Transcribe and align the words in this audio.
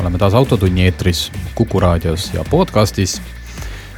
oleme 0.00 0.18
taas 0.18 0.34
Autotunni 0.34 0.84
eetris 0.84 1.32
Kuku 1.54 1.80
raadios 1.80 2.30
ja 2.34 2.44
podcastis. 2.50 3.22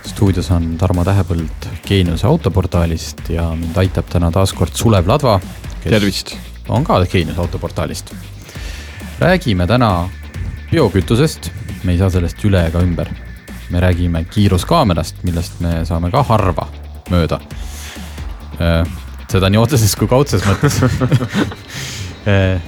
stuudios 0.06 0.50
on 0.50 0.78
Tarmo 0.78 1.04
Tähepõld 1.04 1.66
Geeniuse 1.86 2.26
autoportaalist 2.26 3.28
ja 3.28 3.50
mind 3.56 3.76
aitab 3.76 4.08
täna 4.08 4.30
taas 4.30 4.52
kord 4.52 4.72
Sulev 4.74 5.08
Ladva. 5.08 5.40
tervist. 5.84 6.36
on 6.68 6.84
ka 6.84 7.04
Geeniuse 7.06 7.40
autoportaalist. 7.40 8.14
räägime 9.20 9.66
täna 9.66 10.08
biokütusest, 10.70 11.50
me 11.84 11.92
ei 11.92 11.98
saa 11.98 12.10
sellest 12.10 12.44
üle 12.44 12.66
ega 12.66 12.80
ümber 12.80 13.08
me 13.70 13.80
räägime 13.80 14.24
kiiruskaamerast, 14.24 15.22
millest 15.22 15.60
me 15.60 15.84
saame 15.84 16.10
ka 16.10 16.22
harva 16.22 16.66
mööda. 17.10 17.40
Äh, 18.60 18.86
seda 19.30 19.50
nii 19.50 19.60
otseses 19.60 19.94
kui 19.96 20.08
kaudses 20.08 20.42
mõttes 20.44 20.80
äh, 22.30 22.60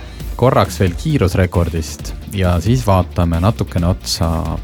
korraks 0.43 0.81
veel 0.81 0.95
kiirusrekordist 0.99 2.09
ja 2.35 2.57
siis 2.61 2.81
vaatame 2.83 3.39
natukene 3.41 3.87
otsa 3.87 4.59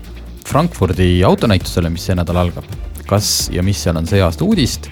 Frankfurdi 0.49 1.21
autonäitusele, 1.23 1.91
mis 1.95 2.09
see 2.09 2.17
nädal 2.19 2.41
algab. 2.41 2.67
kas 3.07 3.47
ja 3.55 3.63
mis 3.63 3.79
seal 3.85 3.97
on 3.97 4.09
see 4.11 4.19
aasta 4.21 4.45
uudist? 4.45 4.89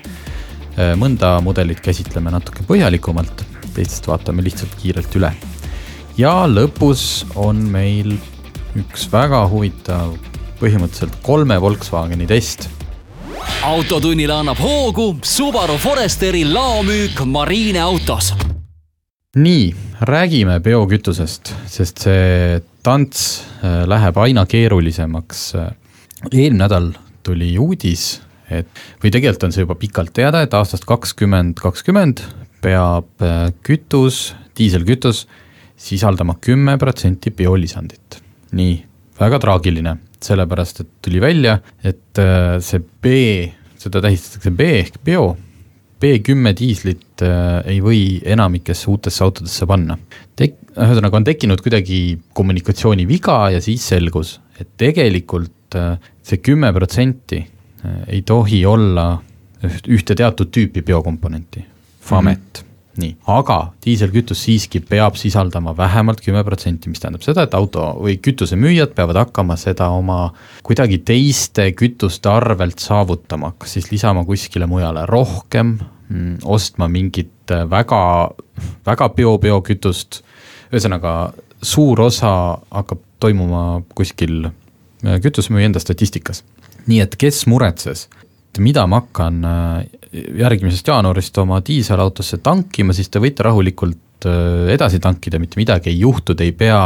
Äh, 0.79 0.95
mõnda 0.95 1.41
mudelit 1.43 1.83
käsitleme 1.83 2.31
natuke 2.31 2.63
põhjalikumalt, 2.69 3.43
teistest 3.75 4.07
vaatame 4.07 4.47
lihtsalt 4.47 4.79
kiirelt 4.79 5.19
üle. 5.19 5.33
ja 6.17 6.47
lõpus 6.47 7.27
on 7.35 7.67
meil 7.75 8.15
üks 8.79 9.11
väga 9.11 9.43
huvitav 9.51 10.15
põhimõtteliselt 10.63 11.19
kolme 11.27 11.59
Volkswageni 11.61 12.31
test. 12.31 12.69
autotunnile 13.65 14.39
annab 14.39 14.63
hoogu 14.63 15.17
Subaru 15.23 15.83
Foresteri 15.83 16.45
laomüük 16.45 17.25
Marine 17.27 17.83
autos. 17.83 18.37
Nii, 19.37 19.67
räägime 20.09 20.59
biokütusest, 20.65 21.53
sest 21.69 22.05
see 22.07 22.61
tants 22.87 23.27
äh, 23.61 23.85
läheb 23.89 24.17
aina 24.23 24.47
keerulisemaks. 24.49 25.43
eelmine 26.33 26.63
nädal 26.63 26.93
tuli 27.27 27.53
uudis, 27.59 28.23
et 28.51 28.69
või 29.03 29.13
tegelikult 29.13 29.49
on 29.49 29.53
see 29.55 29.67
juba 29.67 29.77
pikalt 29.79 30.15
teada, 30.17 30.43
et 30.43 30.55
aastast 30.55 30.87
kakskümmend 30.89 31.61
kakskümmend 31.61 32.25
peab 32.65 33.09
äh, 33.23 33.51
kütus, 33.67 34.35
diiselkütus 34.57 35.27
sisaldama 35.77 36.39
kümme 36.41 36.79
protsenti 36.79 37.31
biolisandit. 37.31 38.23
nii, 38.57 38.77
väga 39.21 39.39
traagiline 39.43 39.99
sellepärast 40.23 40.81
et 40.81 40.93
tuli 41.05 41.21
välja, 41.21 41.59
et 41.85 42.19
äh, 42.19 42.57
see 42.65 42.81
B, 42.81 43.17
seda 43.81 44.03
tähistatakse 44.05 44.53
B 44.57 44.71
ehk 44.81 45.01
bio, 45.05 45.35
B10 46.01 46.57
diislit 46.59 47.25
äh, 47.25 47.61
ei 47.73 47.81
või 47.85 48.01
enamikesse 48.25 48.91
uutesse 48.93 49.25
autodesse 49.25 49.69
panna. 49.69 49.97
Tek-, 50.37 50.59
ühesõnaga 50.77 51.21
on 51.21 51.29
tekkinud 51.29 51.63
kuidagi 51.65 52.01
kommunikatsiooniviga 52.37 53.39
ja 53.57 53.63
siis 53.65 53.87
selgus, 53.95 54.37
et 54.61 54.75
tegelikult 54.81 55.79
äh, 55.79 55.97
see 56.23 56.43
kümme 56.45 56.73
protsenti 56.77 57.45
ei 58.11 58.23
tohi 58.27 58.65
olla 58.67 59.13
ühte 59.63 60.17
teatud 60.19 60.49
tüüpi 60.51 60.83
biokomponenti, 60.83 61.61
FAMET 62.03 62.41
mm. 62.41 62.61
-hmm 62.61 62.66
nii, 63.01 63.15
aga 63.33 63.59
diiselkütus 63.85 64.43
siiski 64.47 64.81
peab 64.89 65.17
sisaldama 65.21 65.75
vähemalt 65.77 66.21
kümme 66.25 66.43
protsenti, 66.47 66.91
mis 66.91 67.03
tähendab 67.03 67.25
seda, 67.25 67.47
et 67.47 67.55
auto 67.57 67.89
või 68.01 68.17
kütusemüüjad 68.23 68.95
peavad 68.97 69.21
hakkama 69.25 69.57
seda 69.61 69.89
oma 69.95 70.31
kuidagi 70.67 71.01
teiste 71.07 71.71
kütuste 71.77 72.31
arvelt 72.33 72.83
saavutama, 72.83 73.53
kas 73.59 73.77
siis 73.77 73.91
lisama 73.93 74.25
kuskile 74.29 74.69
mujale 74.71 75.07
rohkem, 75.11 75.77
mm, 76.09 76.39
ostma 76.45 76.89
mingit 76.89 77.57
väga, 77.71 78.03
väga 78.87 79.11
bio-biokütust, 79.17 80.23
ühesõnaga 80.73 81.17
suur 81.63 82.01
osa 82.01 82.33
hakkab 82.71 83.03
toimuma 83.21 83.83
kuskil 83.97 84.47
äh, 84.49 85.19
kütusemüüja 85.23 85.73
enda 85.73 85.83
statistikas. 85.83 86.45
nii 86.87 87.01
et 87.03 87.17
kes 87.19 87.47
muretses, 87.51 88.05
et 88.55 88.61
mida 88.63 88.85
ma 88.87 89.01
hakkan 89.01 89.45
äh, 89.45 89.87
järgmisest 90.39 90.89
jaanuarist 90.89 91.39
oma 91.39 91.61
diiselautosse 91.67 92.39
tankima, 92.45 92.95
siis 92.97 93.11
te 93.13 93.21
võite 93.23 93.45
rahulikult 93.47 94.29
äh, 94.29 94.69
edasi 94.75 95.01
tankida, 95.03 95.41
mitte 95.43 95.61
midagi 95.61 95.93
ei 95.93 96.01
juhtu, 96.01 96.35
te 96.35 96.47
ei 96.47 96.53
pea 96.57 96.81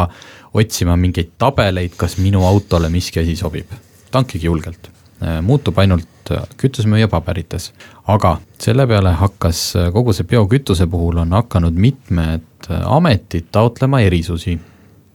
otsima 0.54 0.96
mingeid 1.00 1.34
tabeleid, 1.38 1.94
kas 1.98 2.18
minu 2.22 2.44
autole 2.46 2.90
miski 2.92 3.22
asi 3.22 3.36
sobib. 3.38 3.72
tankige 4.10 4.46
julgelt, 4.46 4.90
äh, 5.22 5.40
muutub 5.42 5.78
ainult 5.78 6.06
kütusemüüja 6.56 7.08
paberites. 7.10 7.72
aga 8.06 8.36
selle 8.58 8.86
peale 8.86 9.12
hakkas 9.18 9.74
kogu 9.92 10.12
see 10.12 10.24
biokütuse 10.24 10.86
puhul 10.86 11.18
on 11.18 11.32
hakanud 11.32 11.74
mitmed 11.74 12.70
ametid 12.84 13.50
taotlema 13.52 14.00
erisusi. 14.00 14.58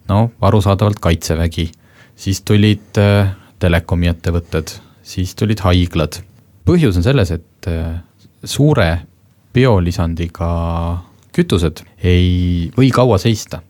no 0.09 0.31
arusaadavalt 0.41 0.99
Kaitsevägi, 0.99 1.71
siis 2.15 2.41
tulid 2.41 2.99
telekomi 3.59 4.07
ettevõtted, 4.07 4.79
siis 5.03 5.35
tulid 5.35 5.59
haiglad 5.59 6.19
põhjus 6.65 6.99
on 6.99 7.05
selles, 7.05 7.31
et 7.35 7.69
äh, 7.69 8.01
suure 8.45 8.89
biolisandiga 9.55 10.49
kütused 11.35 11.83
ei 12.03 12.69
või 12.75 12.91
kaua 12.95 13.17
seista. 13.21 13.61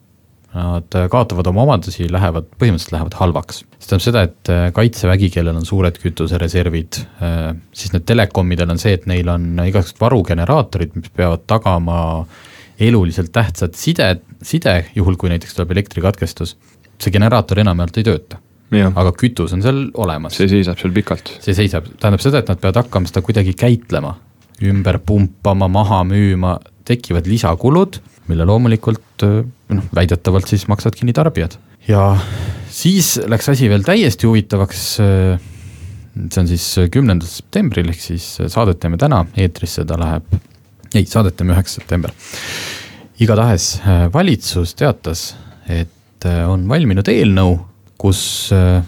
Nad 0.55 0.95
äh, 0.95 1.09
kaotavad 1.11 1.49
oma 1.51 1.65
omadusi, 1.65 2.05
lähevad, 2.11 2.47
põhimõtteliselt 2.55 2.93
lähevad 2.93 3.17
halvaks. 3.19 3.63
see 3.75 3.89
tähendab 3.89 4.05
seda, 4.05 4.21
et 4.29 4.51
äh, 4.53 4.67
kaitsevägi, 4.75 5.29
kellel 5.33 5.57
on 5.59 5.65
suured 5.67 5.97
kütusereservid, 5.99 7.01
siis 7.75 7.91
need 7.91 8.05
telekomidel 8.07 8.71
on 8.71 8.79
see, 8.79 8.95
et 8.95 9.03
neil 9.09 9.27
on 9.33 9.49
igasugused 9.65 9.99
varugeneraatorid, 9.99 10.95
mis 10.95 11.11
peavad 11.11 11.43
tagama 11.49 11.97
eluliselt 12.79 13.33
tähtsat 13.35 13.75
side, 13.75 14.07
side, 14.43 14.77
juhul 14.95 15.19
kui 15.19 15.31
näiteks 15.33 15.57
tuleb 15.57 15.75
elektrikatkestus. 15.75 16.55
see 16.95 17.11
generaator 17.11 17.59
enamjaolt 17.59 17.97
ei 17.99 18.07
tööta 18.07 18.39
aga 18.73 19.11
kütus 19.13 19.53
on 19.53 19.61
seal 19.61 19.89
olemas. 19.93 20.35
see 20.35 20.47
seisab 20.49 20.79
seal 20.79 20.93
pikalt. 20.93 21.37
see 21.43 21.53
seisab, 21.53 21.87
tähendab 21.99 22.23
seda, 22.23 22.39
et 22.39 22.47
nad 22.49 22.59
peavad 22.59 22.83
hakkama 22.83 23.07
seda 23.07 23.21
kuidagi 23.21 23.53
käitlema, 23.53 24.15
ümber 24.63 24.99
pumpama, 25.03 25.67
maha 25.71 26.03
müüma, 26.07 26.57
tekivad 26.87 27.27
lisakulud, 27.27 27.99
mille 28.29 28.45
loomulikult 28.47 29.25
noh, 29.25 29.89
väidetavalt 29.95 30.49
siis 30.49 30.67
maksavad 30.71 30.97
kinni 30.97 31.13
tarbijad. 31.13 31.57
ja 31.87 32.15
siis 32.71 33.15
läks 33.27 33.49
asi 33.49 33.69
veel 33.69 33.83
täiesti 33.85 34.27
huvitavaks. 34.27 34.85
see 34.95 36.41
on 36.41 36.47
siis 36.47 36.65
kümnendal 36.91 37.27
septembril, 37.27 37.89
ehk 37.91 38.01
siis 38.01 38.25
saadet 38.47 38.79
teeme 38.79 38.97
täna, 38.97 39.25
eetrisse 39.37 39.85
ta 39.85 39.99
läheb, 39.99 40.39
ei, 40.93 41.05
saadet 41.05 41.35
teeme 41.37 41.53
üheksas 41.53 41.81
september. 41.81 42.11
igatahes 43.19 43.79
valitsus 44.13 44.75
teatas, 44.75 45.35
et 45.67 46.25
on 46.47 46.67
valminud 46.69 47.07
eelnõu 47.11 47.59
kus 47.97 48.51
äh, 48.53 48.83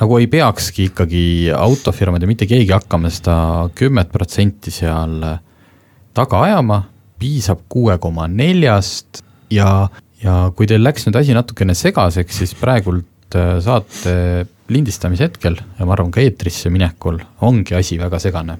nagu 0.00 0.16
ei 0.18 0.28
peakski 0.32 0.88
ikkagi 0.90 1.24
autofirmad 1.54 2.22
ja 2.24 2.28
mitte 2.30 2.48
keegi 2.48 2.72
hakkama 2.72 3.10
seda 3.12 3.34
kümmet 3.76 4.12
protsenti 4.12 4.72
seal 4.74 5.18
äh, 5.26 5.40
taga 6.16 6.44
ajama, 6.46 6.82
piisab 7.20 7.66
kuue 7.70 7.98
koma 8.00 8.26
neljast 8.30 9.22
ja, 9.52 9.88
ja 10.22 10.36
kui 10.56 10.68
teil 10.70 10.84
läks 10.84 11.06
nüüd 11.06 11.20
asi 11.20 11.36
natukene 11.36 11.76
segaseks, 11.76 12.40
siis 12.42 12.56
praegult 12.58 13.36
äh, 13.36 13.58
saate 13.64 14.16
lindistamise 14.70 15.28
hetkel 15.28 15.58
ja 15.60 15.86
ma 15.86 15.96
arvan 15.96 16.12
ka 16.14 16.22
eetrisse 16.24 16.72
minekul 16.72 17.20
ongi 17.46 17.74
asi 17.76 17.98
väga 18.00 18.20
segane. 18.22 18.58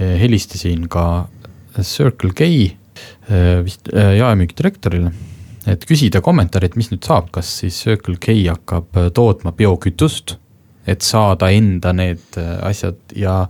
helistasin 0.00 0.86
ka 0.88 1.28
Circle 1.84 2.32
K 2.32 2.46
vist 3.64 3.90
jaemüügidirektorile 3.92 5.10
et 5.68 5.84
küsida 5.88 6.22
kommentaari, 6.24 6.70
et 6.70 6.76
mis 6.78 6.90
nüüd 6.92 7.04
saab, 7.04 7.30
kas 7.34 7.50
siis 7.60 7.76
Circle 7.84 8.16
K 8.22 8.36
hakkab 8.48 8.96
äh, 8.96 9.10
tootma 9.14 9.52
biokütust, 9.56 10.36
et 10.88 11.04
saada 11.04 11.50
enda 11.52 11.92
need 11.96 12.38
äh, 12.40 12.56
asjad 12.70 13.14
ja 13.16 13.42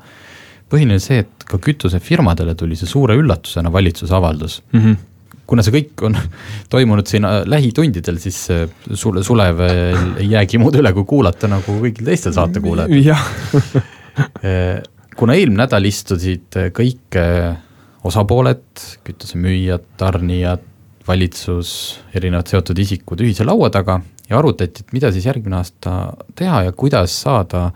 põhiline 0.70 1.00
see, 1.02 1.24
et 1.24 1.46
ka 1.50 1.58
kütusefirmadele 1.62 2.54
tuli 2.58 2.78
see 2.78 2.90
suure 2.90 3.16
üllatusena 3.18 3.72
valitsuse 3.72 4.14
avaldus 4.16 4.60
mm. 4.72 4.80
-hmm 4.80 5.06
kuna 5.50 5.64
see 5.66 5.74
kõik 5.74 6.02
on 6.06 6.14
toimunud 6.74 7.08
siin 7.10 7.24
äh, 7.26 7.40
lähitundidel, 7.46 8.20
siis 8.22 8.38
sulle, 8.94 9.24
Sulev 9.26 9.60
ei 9.66 10.28
jäägi 10.30 10.60
muud 10.62 10.78
üle, 10.78 10.92
kui 10.94 11.04
kuulata 11.04 11.50
nagu 11.50 11.74
kõigil 11.82 12.06
teistel 12.06 12.36
saatekuulajatel. 12.36 13.16
kuna 15.18 15.34
eelmine 15.34 15.64
nädal 15.64 15.90
istusid 15.90 16.54
kõik 16.70 17.18
osapooled, 18.06 18.62
kütusemüüjad, 19.04 19.82
tarnijad, 19.98 20.62
valitsus, 21.08 21.72
erinevad 22.14 22.50
seotud 22.50 22.78
isikud 22.78 23.22
ühise 23.24 23.44
laua 23.46 23.70
taga 23.74 23.98
ja 24.30 24.38
arutati, 24.38 24.84
et 24.84 24.92
mida 24.94 25.10
siis 25.12 25.26
järgmine 25.26 25.58
aasta 25.58 25.96
teha 26.38 26.62
ja 26.68 26.72
kuidas 26.72 27.16
saada 27.24 27.70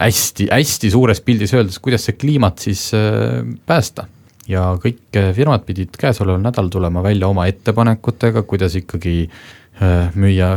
hästi, 0.00 0.48
hästi 0.52 0.90
suures 0.92 1.20
pildis 1.24 1.52
öeldes, 1.56 1.78
kuidas 1.82 2.06
see 2.08 2.16
kliimat 2.18 2.62
siis 2.62 2.88
äh, 2.96 3.40
päästa. 3.66 4.06
ja 4.50 4.72
kõik 4.82 5.14
äh, 5.18 5.30
firmad 5.36 5.62
pidid 5.66 5.94
käesoleval 6.00 6.40
nädalal 6.42 6.70
tulema 6.72 7.02
välja 7.04 7.28
oma 7.28 7.46
ettepanekutega, 7.46 8.42
kuidas 8.42 8.76
ikkagi 8.80 9.16
äh, 9.28 10.14
müüa 10.14 10.56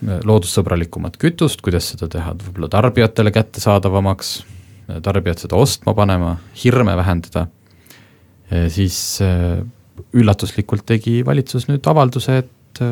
loodussõbralikumat 0.00 1.18
kütust, 1.20 1.60
kuidas 1.60 1.90
seda 1.92 2.08
teha 2.08 2.32
võib-olla 2.32 2.70
tarbijatele 2.72 3.32
kättesaadavamaks, 3.36 4.30
tarbijad 5.04 5.42
seda 5.42 5.58
ostma 5.60 5.92
panema, 5.94 6.30
hirme 6.56 6.94
vähendada, 6.96 7.42
siis 8.72 8.96
üllatuslikult 10.16 10.86
tegi 10.88 11.18
valitsus 11.26 11.68
nüüd 11.68 11.84
avalduse, 11.92 12.38
et 12.40 12.82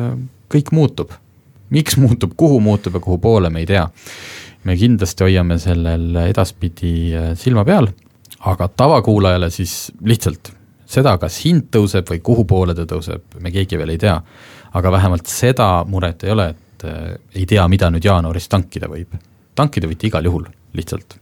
kõik 0.53 0.69
muutub. 0.77 1.17
Miks 1.69 1.97
muutub, 1.97 2.33
kuhu 2.37 2.59
muutub 2.59 2.97
ja 2.97 2.99
kuhu 3.03 3.17
poole, 3.17 3.49
me 3.49 3.63
ei 3.63 3.69
tea 3.69 3.87
me 4.67 4.75
kindlasti 4.77 5.25
hoiame 5.25 5.57
sellel 5.61 6.21
edaspidi 6.25 6.93
äh, 7.15 7.31
silma 7.39 7.63
peal, 7.67 7.89
aga 8.49 8.67
tavakuulajale 8.67 9.49
siis 9.53 9.91
lihtsalt 10.05 10.51
seda, 10.89 11.15
kas 11.21 11.39
hind 11.45 11.69
tõuseb 11.73 12.09
või 12.09 12.21
kuhu 12.25 12.45
poole 12.49 12.75
ta 12.75 12.87
tõuseb, 12.89 13.39
me 13.43 13.53
keegi 13.55 13.79
veel 13.79 13.95
ei 13.95 14.01
tea. 14.01 14.19
aga 14.73 14.91
vähemalt 14.91 15.25
seda 15.25 15.83
muret 15.87 16.23
ei 16.23 16.31
ole, 16.31 16.49
et 16.49 16.85
äh, 16.85 17.15
ei 17.35 17.45
tea, 17.45 17.67
mida 17.67 17.89
nüüd 17.89 18.05
jaanuaris 18.05 18.49
tankida 18.49 18.87
võib. 18.87 19.15
tankida 19.55 19.87
võite 19.87 20.07
igal 20.07 20.25
juhul, 20.25 20.45
lihtsalt. 20.73 21.17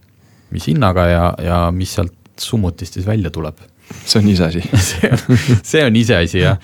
mis 0.51 0.67
hinnaga 0.67 1.07
ja, 1.07 1.33
ja 1.43 1.71
mis 1.71 1.93
sealt 1.93 2.13
summutist 2.39 2.93
siis 2.93 3.05
välja 3.05 3.29
tuleb 3.33 3.57
see 4.05 4.19
on 4.19 4.27
iseasi 4.27 4.61
see 4.91 5.09
on, 5.81 5.87
on 5.87 5.95
iseasi 5.95 6.39
jah, 6.39 6.57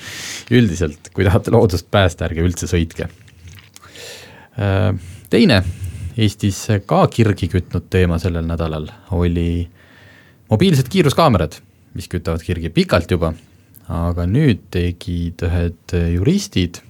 üldiselt, 0.51 1.09
kui 1.13 1.23
tahate 1.23 1.51
loodust 1.51 1.87
päästa, 1.91 2.25
ärge 2.27 2.43
üldse 2.43 2.67
sõitke. 2.67 3.07
Äh, 4.59 4.93
teine 5.29 5.63
Eestis 6.13 6.67
ka 6.85 7.07
kirgi 7.09 7.47
kütnud 7.49 7.87
teema 7.89 8.19
sellel 8.21 8.45
nädalal 8.45 8.85
oli 9.17 9.65
mobiilsed 10.51 10.91
kiiruskaamerad, 10.93 11.57
mis 11.97 12.05
kütavad 12.11 12.43
kirgi 12.45 12.69
pikalt 12.69 13.09
juba, 13.09 13.31
aga 13.89 14.27
nüüd 14.29 14.67
tegid 14.73 15.41
ühed 15.47 15.95
juristid 16.13 16.83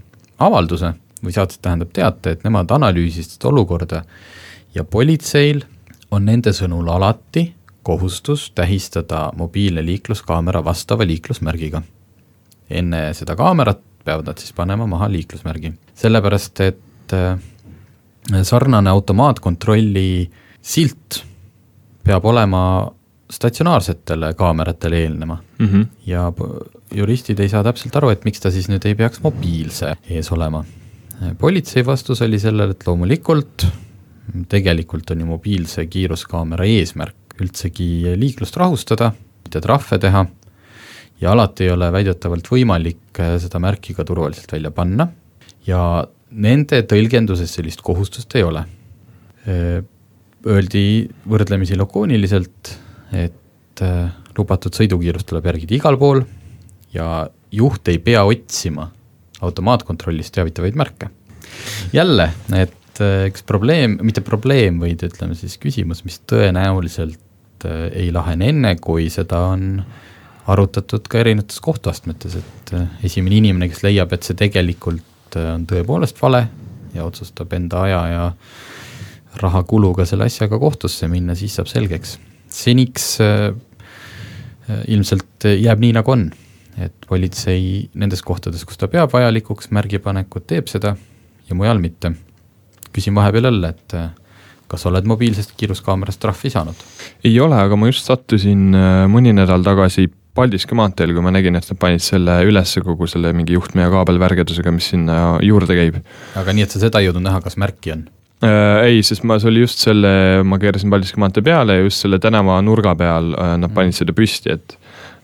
avalduse 0.44 0.92
või 1.24 1.36
saatsid, 1.36 1.62
tähendab 1.64 1.94
teate, 1.96 2.36
et 2.36 2.44
nemad 2.44 2.72
analüüsisid 2.76 3.46
olukorda 3.48 4.04
ja 4.76 4.84
politseil 4.84 5.64
on 6.12 6.28
nende 6.28 6.52
sõnul 6.52 6.92
alati 6.92 7.48
kohustus 7.84 8.50
tähistada 8.56 9.30
mobiilne 9.40 9.86
liikluskaamera 9.86 10.64
vastava 10.66 11.08
liiklusmärgiga. 11.08 11.82
enne 12.70 13.14
seda 13.14 13.36
kaamerat 13.36 13.80
peavad 14.04 14.28
nad 14.28 14.38
siis 14.38 14.54
panema 14.54 14.88
maha 14.88 15.08
liiklusmärgi, 15.12 15.74
sellepärast 15.96 16.60
et 16.62 17.16
sarnane 18.44 18.90
automaatkontrolli 18.90 20.30
silt 20.62 21.24
peab 22.04 22.26
olema 22.26 22.92
statsionaarsetele 23.34 24.34
kaameratele 24.38 25.02
eelnema 25.04 25.38
mm. 25.60 25.68
-hmm. 25.68 25.86
ja 26.06 26.32
juristid 26.94 27.40
ei 27.40 27.50
saa 27.50 27.64
täpselt 27.64 27.96
aru, 27.96 28.10
et 28.10 28.26
miks 28.26 28.40
ta 28.40 28.52
siis 28.52 28.70
nüüd 28.70 28.86
ei 28.86 28.96
peaks 28.96 29.22
mobiilse 29.24 29.96
ees 30.10 30.32
olema. 30.32 30.64
politsei 31.38 31.86
vastus 31.86 32.22
oli 32.22 32.40
sellele, 32.40 32.72
et 32.72 32.88
loomulikult 32.88 33.68
tegelikult 34.50 35.12
on 35.12 35.20
ju 35.20 35.26
mobiilse 35.26 35.86
kiiruskaamera 35.86 36.66
eesmärk 36.66 37.16
üldsegi 37.42 38.14
liiklust 38.16 38.58
rahustada, 38.58 39.12
mitte 39.44 39.62
trahve 39.62 40.00
teha 40.00 40.26
ja 41.22 41.32
alati 41.32 41.64
ei 41.64 41.72
ole 41.72 41.92
väidetavalt 41.92 42.48
võimalik 42.52 43.22
seda 43.40 43.60
märki 43.60 43.96
ka 43.98 44.06
turvaliselt 44.06 44.52
välja 44.52 44.72
panna 44.72 45.08
ja 45.68 46.08
nende 46.34 46.82
tõlgenduses 46.90 47.52
sellist 47.54 47.84
kohustust 47.86 48.34
ei 48.38 48.46
ole. 48.46 48.64
Öeldi 50.44 50.86
võrdlemisi 51.30 51.78
lakooniliselt, 51.80 52.74
et 53.16 53.84
lubatud 54.38 54.76
sõidukiirust 54.76 55.28
tuleb 55.30 55.48
järgida 55.52 55.78
igal 55.78 55.98
pool 56.00 56.24
ja 56.94 57.26
juht 57.54 57.90
ei 57.92 58.00
pea 58.04 58.24
otsima 58.26 58.90
automaatkontrollist 59.44 60.34
teavitavaid 60.34 60.78
märke. 60.80 61.10
jälle, 61.94 62.32
et 62.56 63.02
üks 63.28 63.44
probleem, 63.46 63.98
mitte 64.02 64.22
probleem, 64.22 64.80
vaid 64.80 65.04
ütleme 65.04 65.36
siis 65.36 65.58
küsimus, 65.58 66.04
mis 66.06 66.22
tõenäoliselt 66.30 67.68
ei 67.94 68.12
lahene 68.12 68.50
enne, 68.50 68.76
kui 68.82 69.10
seda 69.10 69.40
on 69.54 69.84
arutatud 70.48 71.08
ka 71.08 71.22
erinevates 71.22 71.60
kohtuastmetes, 71.64 72.36
et 72.36 72.74
esimene 73.04 73.40
inimene, 73.40 73.70
kes 73.72 73.84
leiab, 73.86 74.14
et 74.14 74.28
see 74.28 74.36
tegelikult 74.40 75.13
on 75.40 75.66
tõepoolest 75.70 76.22
vale 76.22 76.46
ja 76.94 77.06
otsustab 77.06 77.54
enda 77.54 77.84
aja 77.88 78.02
ja 78.12 78.24
rahakuluga 79.42 80.06
selle 80.06 80.28
asjaga 80.30 80.60
kohtusse 80.62 81.08
minna, 81.10 81.36
siis 81.36 81.56
saab 81.58 81.70
selgeks. 81.72 82.20
seniks 82.54 83.18
äh, 83.22 83.54
ilmselt 84.88 85.48
jääb 85.50 85.82
nii, 85.82 85.94
nagu 85.98 86.12
on, 86.14 86.28
et 86.78 87.08
politsei 87.10 87.90
nendes 87.94 88.22
kohtades, 88.22 88.66
kus 88.66 88.78
ta 88.78 88.88
peab 88.88 89.12
vajalikuks 89.14 89.72
märgipanekut, 89.74 90.46
teeb 90.48 90.70
seda 90.72 90.96
ja 91.50 91.56
mujal 91.56 91.82
mitte. 91.82 92.14
küsin 92.94 93.16
vahepeal 93.16 93.50
jälle, 93.50 93.70
et 93.74 93.94
äh, 93.98 94.12
kas 94.68 94.86
oled 94.86 95.06
mobiilsest 95.10 95.56
kiiruskaamerast 95.58 96.22
trahvi 96.22 96.50
saanud? 96.50 96.86
ei 97.24 97.40
ole, 97.40 97.58
aga 97.58 97.76
ma 97.76 97.90
just 97.90 98.06
sattusin 98.06 98.74
äh, 98.78 99.06
mõni 99.10 99.34
nädal 99.34 99.66
tagasi 99.66 100.12
Paldiski 100.34 100.74
maanteel, 100.74 101.14
kui 101.14 101.22
ma 101.22 101.30
nägin, 101.34 101.60
et 101.60 101.68
nad 101.70 101.80
panid 101.80 102.02
selle 102.02 102.40
ülesse 102.48 102.82
kogu 102.82 103.06
selle 103.10 103.30
mingi 103.38 103.54
juhtme 103.54 103.86
ja 103.86 103.92
kaabelvärgedusega, 103.94 104.74
mis 104.74 104.90
sinna 104.94 105.38
juurde 105.46 105.78
käib. 105.78 106.00
aga 106.40 106.56
nii, 106.58 106.66
et 106.66 106.74
sa 106.74 106.82
seda 106.82 107.02
ei 107.02 107.10
jõudnud 107.10 107.28
näha, 107.28 107.42
kas 107.46 107.60
märki 107.62 107.94
on? 107.94 108.08
Äh, 108.44 108.90
ei, 108.90 109.04
sest 109.06 109.24
ma, 109.24 109.38
see 109.40 109.52
oli 109.52 109.62
just 109.62 109.84
selle, 109.84 110.10
ma 110.48 110.58
keerasin 110.60 110.92
Paldiski 110.92 111.22
maantee 111.22 111.46
peale 111.46 111.78
ja 111.78 111.86
just 111.86 112.04
selle 112.04 112.20
tänava 112.24 112.58
nurga 112.66 112.96
peal 113.00 113.32
äh, 113.38 113.54
nad 113.56 113.70
mhm. 113.70 113.76
panid 113.78 113.96
seda 113.96 114.16
püsti, 114.18 114.58
et 114.58 114.76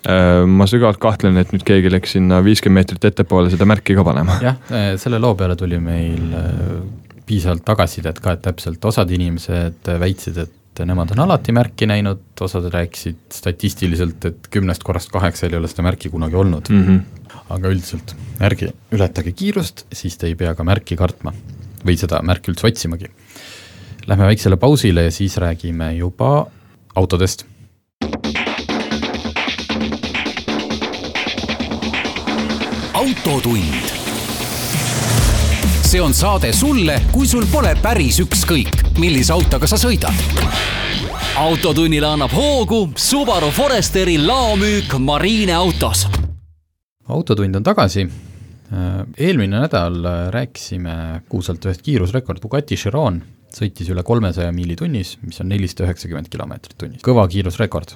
äh, 0.05 0.45
ma 0.47 0.69
sügavalt 0.69 1.01
kahtlen, 1.03 1.41
et 1.41 1.51
nüüd 1.55 1.65
keegi 1.67 1.91
läks 1.91 2.15
sinna 2.15 2.39
viiskümmend 2.45 2.79
meetrit 2.79 3.09
ettepoole 3.09 3.51
seda 3.51 3.67
märki 3.67 3.97
ka 3.97 4.05
panema. 4.07 4.37
jah, 4.45 4.61
selle 5.01 5.19
loo 5.19 5.33
peale 5.39 5.57
tuli 5.59 5.81
meil 5.83 6.37
piisavalt 7.27 7.65
tagasisidet 7.65 8.21
ka, 8.23 8.37
et 8.37 8.45
täpselt 8.45 8.85
osad 8.87 9.11
inimesed 9.17 9.91
väitsid, 9.99 10.39
et 10.45 10.55
et 10.79 10.89
nemad 10.89 11.11
on 11.15 11.23
alati 11.25 11.53
märki 11.55 11.87
näinud, 11.89 12.21
osad 12.41 12.67
rääkisid 12.73 13.19
statistiliselt, 13.33 14.25
et 14.29 14.49
kümnest 14.53 14.83
korrast 14.87 15.11
kaheksal 15.13 15.53
ei 15.53 15.59
ole 15.59 15.69
seda 15.71 15.85
märki 15.87 16.11
kunagi 16.13 16.35
olnud 16.39 16.69
mm. 16.69 16.83
-hmm. 16.87 17.35
aga 17.55 17.71
üldiselt 17.73 18.15
ärge 18.41 18.73
ületage 18.91 19.31
kiirust, 19.31 19.85
siis 19.93 20.17
te 20.17 20.27
ei 20.27 20.35
pea 20.35 20.55
ka 20.55 20.63
märki 20.63 20.95
kartma 20.95 21.33
või 21.85 21.97
seda 21.97 22.21
märki 22.21 22.51
üldse 22.51 22.67
otsimagi. 22.67 23.11
Lähme 24.07 24.25
väiksele 24.25 24.57
pausile 24.57 25.03
ja 25.03 25.11
siis 25.11 25.37
räägime 25.37 25.93
juba 25.95 26.47
autodest. 26.95 27.45
autotund 32.93 33.99
see 35.89 36.01
on 36.01 36.13
saade 36.13 36.51
sulle, 36.53 36.99
kui 37.09 37.25
sul 37.25 37.47
pole 37.49 37.71
päris 37.81 38.19
ükskõik, 38.21 38.78
millise 38.99 39.33
autoga 39.33 39.67
sa 39.67 39.77
sõidad. 39.79 40.15
autotunnile 41.39 42.07
annab 42.07 42.33
hoogu 42.35 42.89
Subaru 42.99 43.51
Foresteri 43.55 44.17
laomüük 44.19 44.97
Marine 44.99 45.55
autos. 45.55 46.07
autotund 47.07 47.55
on 47.55 47.63
tagasi. 47.63 48.07
eelmine 49.17 49.59
nädal 49.59 50.03
rääkisime 50.29 51.21
kuulsalt 51.29 51.65
ühest 51.65 51.81
kiirusrekord, 51.81 52.41
Bugatti 52.41 52.75
Chiron 52.75 53.21
sõitis 53.55 53.89
üle 53.89 54.03
kolmesaja 54.03 54.51
miili 54.53 54.75
tunnis, 54.75 55.17
mis 55.25 55.39
on 55.41 55.49
nelisada 55.49 55.87
üheksakümmend 55.87 56.29
kilomeetrit 56.29 56.77
tunnis, 56.77 57.01
kõva 57.05 57.27
kiirusrekord. 57.31 57.95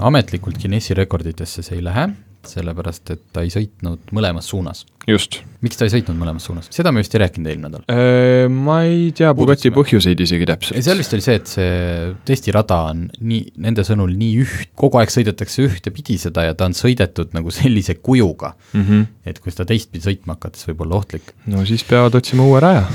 ametlikult 0.00 0.60
Guinessi 0.62 0.94
rekorditesse 0.94 1.62
see 1.62 1.76
ei 1.76 1.84
lähe, 1.84 2.08
sellepärast 2.50 3.12
et 3.14 3.24
ta 3.34 3.44
ei 3.44 3.50
sõitnud 3.52 4.12
mõlemas 4.16 4.48
suunas. 4.50 4.84
just. 5.06 5.40
miks 5.62 5.78
ta 5.78 5.86
ei 5.86 5.92
sõitnud 5.94 6.18
mõlemas 6.18 6.46
suunas, 6.48 6.68
seda 6.74 6.92
me 6.92 7.02
vist 7.02 7.14
ei 7.14 7.22
rääkinud 7.22 7.50
eelmine 7.50 7.70
nädal. 7.70 7.84
Äh, 7.92 8.46
ma 8.52 8.80
ei 8.86 9.10
tea 9.16 9.32
Bugatti 9.36 9.72
põhjuseid 9.74 10.22
isegi 10.24 10.48
täpselt. 10.48 10.82
seal 10.86 11.02
vist 11.02 11.16
oli 11.16 11.26
see, 11.26 11.36
et 11.40 11.50
see 11.50 12.14
testirada 12.28 12.80
on 12.92 13.06
nii, 13.20 13.42
nende 13.66 13.86
sõnul 13.86 14.14
nii 14.18 14.40
üht, 14.44 14.72
kogu 14.78 15.02
aeg 15.02 15.12
sõidetakse 15.14 15.66
ühtepidi 15.66 16.18
seda 16.22 16.48
ja 16.48 16.56
ta 16.58 16.70
on 16.70 16.76
sõidetud 16.76 17.36
nagu 17.36 17.54
sellise 17.54 17.98
kujuga 18.00 18.54
mm, 18.72 18.82
-hmm. 18.82 19.06
et 19.26 19.42
kui 19.42 19.54
seda 19.54 19.68
teistpidi 19.70 20.04
sõitma 20.04 20.38
hakata, 20.38 20.58
siis 20.58 20.72
võib 20.72 20.86
olla 20.86 21.02
ohtlik. 21.02 21.34
no 21.46 21.66
siis 21.66 21.84
peavad 21.86 22.18
otsima 22.18 22.46
uue 22.46 22.60
raja 22.62 22.86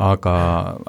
aga 0.00 0.34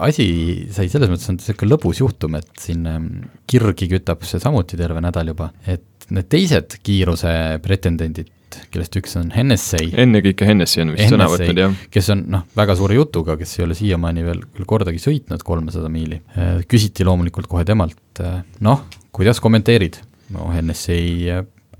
asi 0.08 0.26
sai 0.72 0.88
selles 0.92 1.12
mõttes, 1.12 1.28
on 1.32 1.38
niisugune 1.38 1.74
lõbus 1.74 2.00
juhtum, 2.00 2.38
et 2.40 2.52
siin 2.62 2.88
ähm, 2.88 3.10
kirgi 3.50 3.90
kütab 3.92 4.24
see 4.28 4.40
samuti 4.42 4.80
terve 4.80 5.04
nädal 5.04 5.34
juba, 5.34 5.52
et 5.68 5.84
need 6.12 6.30
teised 6.32 6.78
kiiruse 6.86 7.32
pretendendid, 7.64 8.30
kellest 8.74 8.98
üks 9.00 9.16
on 9.20 9.32
Hennessy. 9.36 9.92
ennekõike 10.04 10.48
Hennessy 10.48 10.84
on 10.84 10.94
vist 10.94 11.06
Hennessy, 11.06 11.16
sõna 11.16 11.30
võtnud, 11.32 11.62
jah. 11.64 11.80
kes 11.94 12.12
on 12.16 12.26
noh, 12.36 12.44
väga 12.58 12.76
suure 12.80 12.98
jutuga, 12.98 13.38
kes 13.40 13.56
ei 13.60 13.66
ole 13.68 13.78
siiamaani 13.80 14.28
veel 14.28 14.44
küll 14.58 14.68
kordagi 14.68 15.02
sõitnud 15.02 15.46
kolmesada 15.48 15.92
miili. 15.92 16.20
Äh, 16.36 16.60
küsiti 16.72 17.08
loomulikult 17.08 17.48
kohe 17.52 17.64
temalt, 17.68 18.02
äh, 18.20 18.42
noh, 18.66 18.86
kuidas 19.16 19.44
kommenteerid? 19.44 20.02
no 20.32 20.48
Hennessy 20.54 21.28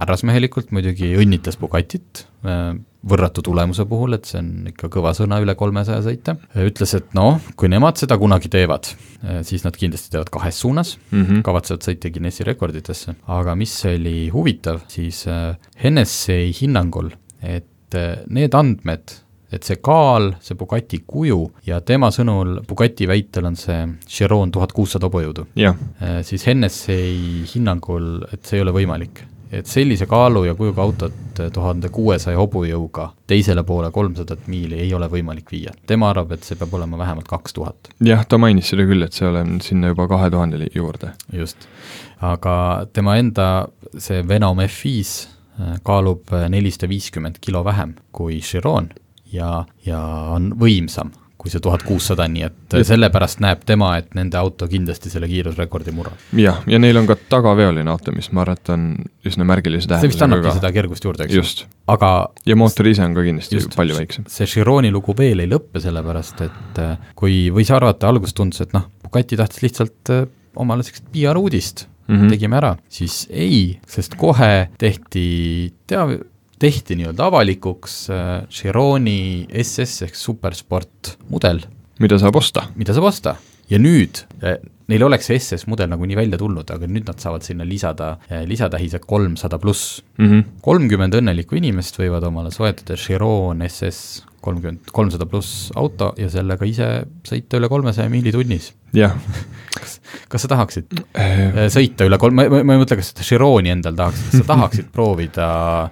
härrasmehelikult 0.02 0.72
muidugi 0.76 1.14
õnnitles 1.20 1.60
Bugatit 1.62 2.26
äh, 2.46 2.74
võrratu 3.08 3.44
tulemuse 3.46 3.86
puhul, 3.90 4.16
et 4.18 4.28
see 4.30 4.40
on 4.42 4.50
ikka 4.72 4.90
kõva 4.94 5.14
sõna 5.18 5.40
üle 5.42 5.56
kolmesaja 5.58 6.04
sõita, 6.06 6.36
ütles, 6.62 6.94
et 6.98 7.16
noh, 7.18 7.40
kui 7.58 7.70
nemad 7.72 7.98
seda 7.98 8.18
kunagi 8.22 8.52
teevad, 8.54 8.92
siis 9.48 9.66
nad 9.66 9.78
kindlasti 9.78 10.14
teevad 10.14 10.30
kahes 10.34 10.60
suunas 10.62 10.94
mm, 11.10 11.24
-hmm. 11.24 11.42
kavatsevad 11.48 11.88
sõita 11.88 12.12
Guinessi 12.14 12.46
rekorditesse, 12.46 13.16
aga 13.26 13.56
mis 13.58 13.74
oli 13.90 14.30
huvitav, 14.34 14.84
siis 14.88 15.26
Hennessy 15.82 16.52
hinnangul, 16.62 17.10
et 17.42 17.98
need 18.30 18.54
andmed, 18.54 19.18
et 19.52 19.66
see 19.66 19.82
kaal, 19.82 20.36
see 20.40 20.56
Bugatti 20.56 21.02
kuju 21.08 21.42
ja 21.66 21.82
tema 21.82 22.12
sõnul, 22.14 22.62
Bugatti 22.68 23.10
väitel 23.10 23.50
on 23.50 23.58
see 23.60 23.82
Chiron 24.06 24.52
tuhat 24.52 24.72
kuussada 24.78 25.10
hobujõudu. 25.10 25.48
siis 26.22 26.46
Hennessy 26.46 27.44
hinnangul, 27.56 28.28
et 28.32 28.46
see 28.46 28.62
ei 28.62 28.62
ole 28.62 28.78
võimalik 28.78 29.26
et 29.52 29.68
sellise 29.68 30.06
kaalu 30.10 30.44
ja 30.48 30.56
kujuga 30.56 30.82
autot 30.82 31.42
tuhande 31.54 31.90
kuuesaja 31.90 32.40
hobujõuga 32.40 33.10
teisele 33.28 33.64
poole 33.68 33.92
kolmsadat 33.92 34.48
miili 34.52 34.80
ei 34.84 34.94
ole 34.94 35.08
võimalik 35.12 35.52
viia. 35.52 35.74
tema 35.88 36.10
arvab, 36.10 36.32
et 36.36 36.48
see 36.48 36.60
peab 36.60 36.74
olema 36.74 36.98
vähemalt 36.98 37.28
kaks 37.28 37.54
tuhat. 37.54 37.92
jah, 38.04 38.26
ta 38.26 38.38
mainis 38.38 38.72
seda 38.72 38.88
küll, 38.88 39.04
et 39.04 39.14
see 39.14 39.28
on 39.28 39.60
sinna 39.62 39.92
juba 39.94 40.08
kahe 40.12 40.32
tuhandeni 40.32 40.72
juurde. 40.76 41.14
just, 41.34 41.68
aga 42.22 42.88
tema 42.94 43.18
enda 43.20 43.48
see 43.98 44.24
Venom 44.28 44.64
F5 44.64 44.92
äh, 45.60 45.80
kaalub 45.84 46.32
nelisada 46.50 46.90
viiskümmend 46.92 47.42
kilo 47.42 47.66
vähem 47.68 47.96
kui 48.12 48.40
Chiron 48.40 48.90
ja, 49.32 49.66
ja 49.86 50.02
on 50.36 50.54
võimsam 50.60 51.12
kui 51.42 51.50
see 51.50 51.62
tuhat 51.64 51.82
kuussada, 51.86 52.28
nii 52.30 52.44
et 52.46 52.76
sellepärast 52.86 53.42
näeb 53.42 53.64
tema, 53.66 53.96
et 53.98 54.12
nende 54.18 54.38
auto 54.38 54.68
kindlasti 54.70 55.10
selle 55.10 55.30
kiirusrekordi 55.32 55.94
murrab. 55.96 56.20
jah, 56.38 56.62
ja 56.70 56.80
neil 56.82 57.00
on 57.02 57.10
ka 57.10 57.18
tagaveoline 57.32 57.90
auto, 57.90 58.14
mis 58.14 58.30
ma 58.36 58.44
arvan, 58.46 58.60
et 58.60 58.74
on 58.74 58.84
üsna 59.26 59.48
märgilise 59.50 59.90
tähendusega. 59.90 60.06
see 60.06 60.14
vist 60.14 60.26
annabki 60.28 60.56
seda 60.60 60.74
kergust 60.76 61.08
juurde, 61.08 61.26
eks 61.26 61.38
ju. 61.40 61.70
aga 61.92 62.12
ja 62.46 62.58
mootor 62.60 62.92
ise 62.92 63.06
on 63.08 63.18
ka 63.18 63.26
kindlasti 63.26 63.58
just, 63.58 63.74
palju 63.78 63.98
väiksem. 63.98 64.28
see 64.30 64.50
Chironi 64.54 64.94
lugu 64.94 65.16
veel 65.18 65.42
ei 65.42 65.50
lõppe, 65.50 65.82
sellepärast 65.82 66.46
et 66.46 66.84
äh, 66.84 67.14
kui 67.18 67.48
võis 67.54 67.74
arvata, 67.74 68.12
alguses 68.12 68.38
tundus, 68.38 68.62
et 68.62 68.78
noh, 68.78 68.86
Bugatti 69.02 69.40
tahtis 69.40 69.66
lihtsalt 69.66 70.14
äh, 70.14 70.28
omale 70.62 70.86
sellist 70.86 71.10
PR-uudist 71.14 71.88
mm 72.08 72.16
-hmm. 72.16 72.30
tegime 72.30 72.58
ära, 72.62 72.76
siis 72.90 73.26
ei, 73.30 73.80
sest 73.88 74.16
kohe 74.20 74.70
tehti 74.78 75.74
tea-, 75.88 76.22
tehti 76.62 76.98
nii-öelda 77.00 77.30
avalikuks 77.32 77.96
äh, 78.14 78.34
Chironi 78.54 79.48
SS 79.64 80.08
ehk 80.08 80.18
supersport 80.18 81.16
mudel. 81.30 81.64
mida 82.00 82.20
saab 82.22 82.38
osta. 82.38 82.68
mida 82.76 82.94
saab 82.94 83.10
osta 83.10 83.36
ja 83.70 83.80
nüüd 83.82 84.24
äh, 84.44 84.60
neil 84.90 85.06
oleks 85.08 85.30
see 85.30 85.40
SS 85.40 85.68
mudel 85.72 85.92
nagunii 85.92 86.18
välja 86.18 86.40
tulnud, 86.42 86.70
aga 86.74 86.90
nüüd 86.90 87.08
nad 87.10 87.22
saavad 87.22 87.46
sinna 87.46 87.68
lisada 87.68 88.16
äh, 88.30 88.44
lisatähise 88.48 89.02
kolmsada 89.06 89.60
pluss. 89.62 90.02
Mhm. 90.22 90.62
kolmkümmend 90.62 91.16
õnnelikku 91.18 91.58
inimest 91.58 91.98
võivad 92.00 92.26
omale 92.28 92.52
soetada 92.54 92.98
Chiron 93.00 93.64
SS 93.68 94.28
kolmkümmend, 94.42 94.90
kolmsada 94.92 95.26
pluss 95.30 95.70
auto 95.78 96.12
ja 96.18 96.30
sellega 96.32 96.66
ise 96.66 96.88
sõita 97.28 97.60
üle 97.62 97.70
kolmesaja 97.72 98.10
miili 98.10 98.34
tunnis. 98.34 98.72
jah 98.94 99.14
kas, 99.72 100.00
kas 100.32 100.44
sa 100.44 100.50
tahaksid 100.52 101.02
äh, 101.16 101.68
sõita 101.72 102.06
üle 102.08 102.18
kolm, 102.22 102.36
ma, 102.36 102.46
ma, 102.52 102.76
ei 102.76 102.82
mõtle, 102.82 102.98
kas 103.00 103.12
sa 103.14 103.24
Chironi 103.26 103.72
endal 103.72 103.96
tahaksid, 103.98 104.26
kas 104.32 104.42
sa 104.42 104.48
tahaksid 104.50 104.90
proovida 104.96 105.48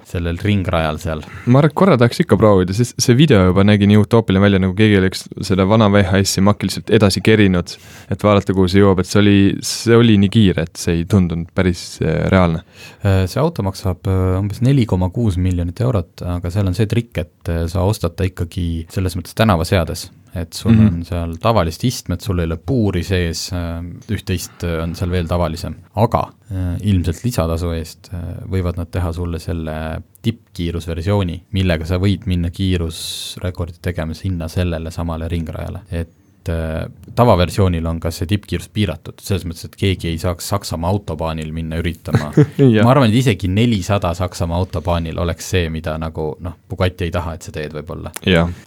sellel 0.09 0.39
ringrajal 0.43 0.99
seal? 1.01 1.23
ma 1.45 1.61
arvan, 1.61 1.71
et 1.71 1.77
korra 1.79 1.97
tahaks 2.01 2.23
ikka 2.25 2.39
proovida, 2.39 2.75
sest 2.75 2.97
see 2.99 3.15
video 3.19 3.45
juba 3.51 3.63
nägi 3.67 3.87
nii 3.89 4.01
utoopiline 4.01 4.43
välja, 4.43 4.61
nagu 4.65 4.75
keegi 4.77 4.97
oleks 4.99 5.27
seda 5.47 5.67
vana 5.69 5.87
VHS-i 5.93 6.43
makiliselt 6.45 6.91
edasi 6.99 7.23
kerinud, 7.25 7.77
et 8.11 8.25
vaadata, 8.25 8.55
kuhu 8.57 8.67
see 8.71 8.81
jõuab, 8.83 8.88
et 8.97 9.09
see 9.09 9.21
oli, 9.21 9.39
see 9.61 9.95
oli 9.95 10.17
nii 10.17 10.31
kiire, 10.33 10.65
et 10.65 10.79
see 10.81 10.99
ei 10.99 11.05
tundunud 11.09 11.51
päris 11.55 11.99
äh, 12.01 12.25
reaalne. 12.33 12.63
Äh, 13.05 13.25
see 13.29 13.41
auto 13.41 13.65
maksab 13.65 14.09
umbes 14.09 14.63
neli 14.65 14.87
koma 14.89 15.11
kuus 15.13 15.37
miljonit 15.37 15.81
eurot, 15.85 16.23
aga 16.37 16.49
seal 16.53 16.71
on 16.71 16.77
see 16.77 16.89
trikk, 16.89 17.21
et 17.21 17.53
sa 17.69 17.85
ostad 17.85 18.17
ta 18.17 18.25
ikkagi 18.27 18.87
selles 18.89 19.15
mõttes 19.19 19.37
tänavaseades 19.37 20.09
et 20.35 20.53
sul 20.53 20.71
mm 20.71 20.79
-hmm. 20.79 20.93
on 20.93 21.05
seal 21.05 21.35
tavalist 21.41 21.83
istmet, 21.83 22.21
sul 22.21 22.39
ei 22.39 22.45
ole 22.45 22.57
puuri 22.57 23.03
sees, 23.03 23.51
äh, 23.53 23.83
üht-teist 24.11 24.63
äh, 24.63 24.83
on 24.83 24.95
seal 24.95 25.11
veel 25.11 25.27
tavalisem, 25.27 25.75
aga 25.95 26.21
äh, 26.51 26.77
ilmselt 26.81 27.23
lisatasu 27.23 27.71
eest 27.71 28.11
võivad 28.51 28.77
nad 28.77 28.91
teha 28.91 29.13
sulle 29.13 29.39
selle 29.39 30.01
tippkiirusversiooni, 30.21 31.43
millega 31.51 31.85
sa 31.85 31.97
võid 31.97 32.25
minna 32.25 32.49
kiirusrekordi 32.49 33.77
tegema 33.81 34.13
sinna 34.13 34.47
sellele 34.47 34.91
samale 34.91 35.27
ringrajale, 35.27 35.79
et 35.91 36.09
et 36.49 36.87
äh, 36.87 37.13
tavaversioonil 37.15 37.85
on 37.89 37.99
ka 37.99 38.11
see 38.13 38.27
tippkiirus 38.29 38.69
piiratud, 38.73 39.19
selles 39.21 39.45
mõttes, 39.47 39.67
et 39.67 39.75
keegi 39.79 40.09
ei 40.11 40.19
saaks 40.21 40.47
Saksamaa 40.53 40.89
autobaanil 40.93 41.51
minna 41.53 41.79
üritama 41.81 42.29
ma 42.85 42.91
arvan, 42.91 43.09
et 43.09 43.17
isegi 43.19 43.49
nelisada 43.51 44.13
Saksamaa 44.17 44.59
autobaanil 44.61 45.19
oleks 45.19 45.49
see, 45.53 45.69
mida 45.73 45.97
nagu 46.01 46.31
noh, 46.43 46.55
Bugatti 46.69 47.07
ei 47.07 47.13
taha, 47.13 47.35
et 47.35 47.45
sa 47.45 47.53
teed 47.55 47.73
võib-olla. 47.75 48.11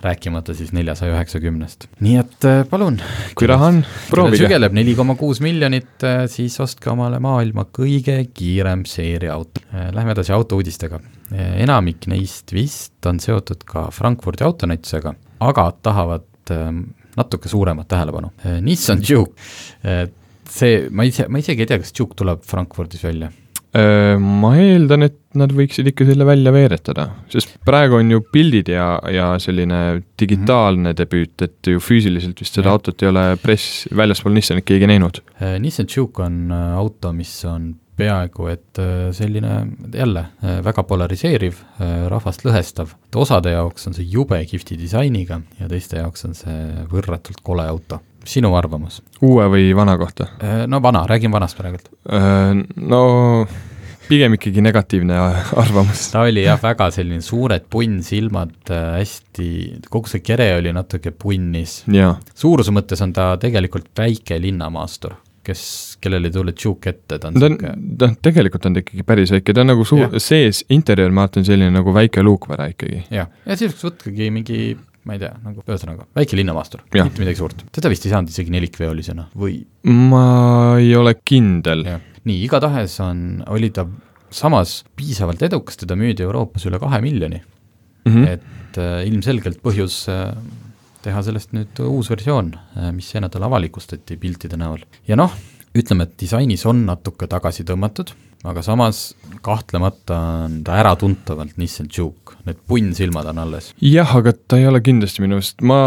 rääkimata 0.03 0.55
siis 0.59 0.73
neljasaja 0.77 1.15
üheksakümnest. 1.17 1.89
nii 2.05 2.19
et 2.21 2.49
äh, 2.49 2.63
palun. 2.69 3.01
kui 3.39 3.49
raha 3.51 3.73
on, 3.73 3.81
proovige. 4.11 4.45
sügeleb 4.45 4.77
neli 4.77 4.97
koma 4.99 5.17
kuus 5.21 5.41
miljonit, 5.45 5.95
äh, 6.07 6.25
siis 6.33 6.59
ostke 6.63 6.93
omale 6.93 7.23
maailma 7.23 7.67
kõige 7.73 8.19
kiirem 8.35 8.85
seeriaauto. 8.89 9.65
Lähme 9.73 10.13
edasi 10.13 10.33
autouudistega. 10.37 11.01
enamik 11.33 12.07
neist 12.13 12.53
vist 12.53 13.07
on 13.09 13.21
seotud 13.21 13.65
ka 13.65 13.87
Frankfurdi 13.95 14.45
autonäitusega, 14.45 15.15
aga 15.41 15.71
tahavad 15.83 16.29
natuke 17.19 17.51
suuremat 17.53 17.89
tähelepanu. 17.93 18.33
Äh, 18.47 18.59
Nissan 18.65 19.03
Juke, 19.09 19.37
äh, 19.85 20.07
see, 20.49 20.89
ma 20.91 21.07
ise, 21.09 21.29
ma 21.29 21.43
isegi 21.43 21.65
ei 21.65 21.71
tea, 21.71 21.81
kas 21.83 21.95
Juke 21.99 22.17
tuleb 22.19 22.45
Frankfurdis 22.49 23.05
välja 23.05 23.29
äh, 23.77 24.17
ma 24.21 24.55
eeldan, 24.61 25.07
et 25.09 25.19
nad 25.39 25.53
võiksid 25.57 25.89
ikka 25.93 26.07
selle 26.09 26.27
välja 26.29 26.53
veeretada, 26.53 27.07
sest 27.33 27.55
praegu 27.65 27.97
on 28.01 28.11
ju 28.13 28.23
pildid 28.33 28.69
ja, 28.73 28.95
ja 29.13 29.31
selline 29.41 30.03
digitaalne 30.21 30.91
mm 30.91 30.93
-hmm. 30.93 30.99
debüüt, 30.99 31.37
et 31.43 31.73
ju 31.73 31.81
füüsiliselt 31.81 32.41
vist 32.41 32.55
seda 32.55 32.69
ja. 32.69 32.73
autot 32.77 33.03
ei 33.03 33.09
ole 33.09 33.27
press 33.43 33.87
väljaspool 33.97 34.35
Nissanit 34.37 34.69
keegi 34.69 34.89
näinud. 34.89 35.23
Nissan 35.59 35.89
Juke 35.97 36.23
on 36.23 36.53
auto, 36.53 37.13
mis 37.13 37.45
on 37.45 37.75
peaaegu 37.99 38.47
et 38.53 38.81
äh, 38.81 39.11
selline 39.13 39.67
jälle 39.95 40.27
äh, 40.43 40.61
väga 40.65 40.85
polariseeriv, 40.89 41.59
äh, 41.81 42.07
rahvast 42.13 42.45
lõhestav, 42.47 42.95
et 43.09 43.19
osade 43.21 43.53
jaoks 43.53 43.89
on 43.89 43.97
see 43.97 44.07
jube 44.09 44.39
kihvti 44.49 44.79
disainiga 44.81 45.43
ja 45.61 45.69
teiste 45.71 46.01
jaoks 46.01 46.25
on 46.29 46.39
see 46.39 46.87
võrratult 46.93 47.43
kole 47.45 47.67
auto. 47.69 48.01
sinu 48.25 48.55
arvamus? 48.55 49.03
uue 49.21 49.49
või 49.51 49.73
vana 49.77 49.99
kohta? 49.99 50.29
No 50.67 50.81
vana, 50.83 51.05
räägin 51.11 51.33
vanast 51.33 51.59
praegult. 51.59 51.91
No 52.77 53.01
pigem 54.07 54.37
ikkagi 54.37 54.63
negatiivne 54.63 55.19
arvamus. 55.59 56.05
ta 56.13 56.23
oli 56.29 56.45
jah, 56.47 56.61
väga 56.63 56.89
selline 56.95 57.21
suured 57.23 57.67
punnsilmad, 57.71 58.71
hästi, 58.71 59.49
kogu 59.91 60.09
see 60.09 60.23
kere 60.23 60.53
oli 60.61 60.73
natuke 60.73 61.11
punnis. 61.11 61.83
suuruse 62.35 62.73
mõttes 62.73 63.03
on 63.03 63.13
ta 63.13 63.35
tegelikult 63.43 63.91
väike 63.99 64.39
linnamaastur 64.41 65.19
kes, 65.47 65.65
kellel 66.03 66.29
ei 66.29 66.35
tule 66.35 66.55
tšuuk 66.57 66.87
ette, 66.91 67.19
ta 67.19 67.31
on 67.31 67.39
ta 67.39 68.07
on, 68.09 68.17
tegelikult 68.23 68.69
on 68.69 68.77
ta 68.77 68.85
ikkagi 68.85 69.05
päris 69.07 69.33
väike, 69.35 69.55
ta 69.55 69.65
on 69.65 69.73
nagu 69.73 69.85
suur, 69.89 70.17
sees, 70.23 70.63
interjöör, 70.73 71.13
ma 71.15 71.27
vaatan, 71.27 71.47
selline 71.47 71.75
nagu 71.75 71.95
väike 71.95 72.25
luukvara 72.25 72.71
ikkagi. 72.73 73.05
jah, 73.13 73.31
ja 73.47 73.59
siis 73.59 73.77
võtkegi 73.83 74.31
mingi 74.35 74.63
ma 75.09 75.17
ei 75.17 75.23
tea, 75.23 75.33
nagu 75.43 75.65
ühesõnaga, 75.67 76.07
väike 76.15 76.39
linnamaastur, 76.39 76.85
mitte 76.95 77.23
midagi 77.23 77.41
suurt. 77.41 77.65
teda 77.75 77.91
vist 77.91 78.07
ei 78.07 78.15
saanud 78.15 78.31
isegi 78.31 78.55
nelikveolisena 78.55 79.29
või? 79.39 79.63
ma 79.91 80.25
ei 80.79 80.95
ole 80.99 81.17
kindel. 81.25 81.85
nii, 82.23 82.39
igatahes 82.47 82.99
on, 83.03 83.43
oli 83.51 83.73
ta 83.75 83.87
samas 84.33 84.81
piisavalt 84.97 85.43
edukas, 85.45 85.77
teda 85.81 85.99
müüdi 85.99 86.25
Euroopas 86.25 86.65
üle 86.71 86.81
kahe 86.83 87.03
miljoni 87.05 87.43
mm. 87.43 88.13
-hmm. 88.13 88.29
et 88.29 88.79
äh, 88.79 89.03
ilmselgelt 89.09 89.61
põhjus 89.65 90.07
äh, 90.09 90.31
teha 91.03 91.23
sellest 91.27 91.55
nüüd 91.57 91.83
uus 91.87 92.11
versioon, 92.13 92.53
äh, 92.77 92.91
mis 92.95 93.11
see 93.13 93.23
nädal 93.23 93.49
avalikustati 93.49 94.19
piltide 94.21 94.59
näol. 94.61 94.85
ja 95.09 95.19
noh, 95.19 95.35
ütleme, 95.75 96.09
et 96.09 96.19
disainis 96.21 96.67
on 96.69 96.85
natuke 96.89 97.29
tagasi 97.31 97.67
tõmmatud, 97.69 98.15
aga 98.43 98.63
samas 98.65 99.13
kahtlemata 99.43 100.17
on 100.45 100.59
ta 100.67 100.75
äratuntavalt 100.81 101.57
Nissan 101.61 101.89
Juke, 101.91 102.35
need 102.47 102.59
punnsilmad 102.67 103.27
on 103.31 103.39
alles. 103.43 103.71
jah, 103.83 104.15
aga 104.19 104.33
ta 104.35 104.59
ei 104.59 104.67
ole 104.67 104.81
kindlasti 104.83 105.23
minu 105.23 105.39
arust, 105.39 105.61
ma, 105.67 105.79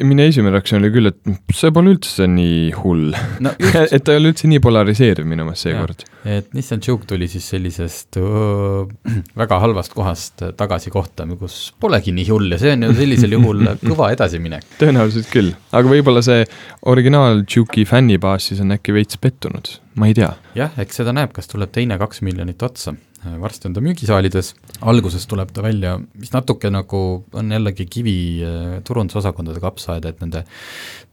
minu 0.00 0.24
esimene 0.24 0.54
reaktsioon 0.56 0.84
oli 0.84 0.92
küll, 0.94 1.10
et 1.10 1.54
see 1.56 1.72
pole 1.74 1.92
üldse 1.92 2.28
nii 2.32 2.70
hull 2.80 3.10
no,. 3.44 3.52
et 3.94 4.04
ta 4.04 4.14
ei 4.14 4.20
ole 4.20 4.32
üldse 4.32 4.48
nii 4.48 4.62
polariseeriv 4.64 5.28
minu 5.28 5.44
meelest 5.48 5.68
seekord. 5.68 6.04
et 6.24 6.48
Nissan 6.56 6.80
Juke 6.84 7.08
tuli 7.08 7.28
siis 7.30 7.48
sellisest 7.52 8.20
öö, 8.20 8.86
väga 9.42 9.60
halvast 9.64 9.96
kohast 9.96 10.46
tagasi 10.56 10.92
kohta, 10.94 11.28
kus 11.40 11.58
polegi 11.80 12.14
nii 12.16 12.28
hull 12.30 12.56
ja 12.56 12.60
see 12.62 12.72
on 12.76 12.88
ju 12.88 12.94
sellisel 13.02 13.36
juhul 13.36 13.66
kõva 13.90 14.12
edasiminek. 14.16 14.64
tõenäoliselt 14.80 15.28
küll, 15.32 15.52
aga 15.76 15.92
võib-olla 15.92 16.24
see 16.24 16.48
originaal 16.88 17.44
Juke'i 17.44 17.84
fännibaas 17.88 18.48
siis 18.48 18.64
on 18.64 18.72
äkki 18.76 18.96
veits 18.96 19.20
pettunud 19.20 19.76
ma 19.94 20.08
ei 20.08 20.14
tea. 20.14 20.32
jah, 20.54 20.74
eks 20.78 21.02
seda 21.02 21.14
näeb, 21.16 21.32
kas 21.32 21.50
tuleb 21.50 21.72
teine 21.74 21.98
kaks 21.98 22.22
miljonit 22.26 22.62
otsa 22.62 22.94
varsti 23.40 23.68
on 23.68 23.74
ta 23.74 23.82
müügisaalides, 23.82 24.52
alguses 24.86 25.24
tuleb 25.28 25.50
ta 25.54 25.62
välja, 25.64 25.96
mis 26.18 26.30
natuke 26.32 26.70
nagu 26.70 27.00
on 27.36 27.50
jällegi 27.52 27.86
kivi 27.90 28.18
äh, 28.46 28.76
turundusosakondade 28.86 29.60
kapsaaeda, 29.62 30.12
et 30.12 30.22
nende 30.22 30.44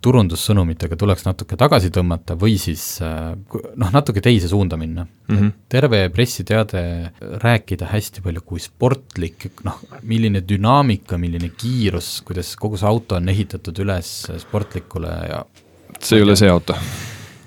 turundussõnumitega 0.06 0.98
tuleks 1.02 1.26
natuke 1.26 1.58
tagasi 1.58 1.90
tõmmata 1.94 2.38
või 2.40 2.60
siis 2.62 2.84
äh, 3.06 3.34
noh, 3.82 3.94
natuke 3.96 4.22
teise 4.26 4.50
suunda 4.52 4.78
minna 4.78 5.06
mm. 5.06 5.36
-hmm. 5.36 5.52
terve 5.70 6.04
pressiteade 6.14 6.84
rääkida 7.42 7.90
hästi 7.90 8.22
palju, 8.26 8.46
kui 8.46 8.62
sportlik, 8.62 9.50
noh, 9.66 9.82
milline 10.04 10.44
dünaamika, 10.46 11.18
milline 11.18 11.50
kiirus, 11.58 12.20
kuidas 12.28 12.54
kogu 12.56 12.78
see 12.78 12.90
auto 12.90 13.18
on 13.18 13.30
ehitatud 13.30 13.82
üles 13.82 14.14
sportlikule 14.46 15.18
ja 15.32 15.44
see 16.00 16.20
ei 16.20 16.24
ole 16.24 16.38
see 16.38 16.50
auto 16.50 16.78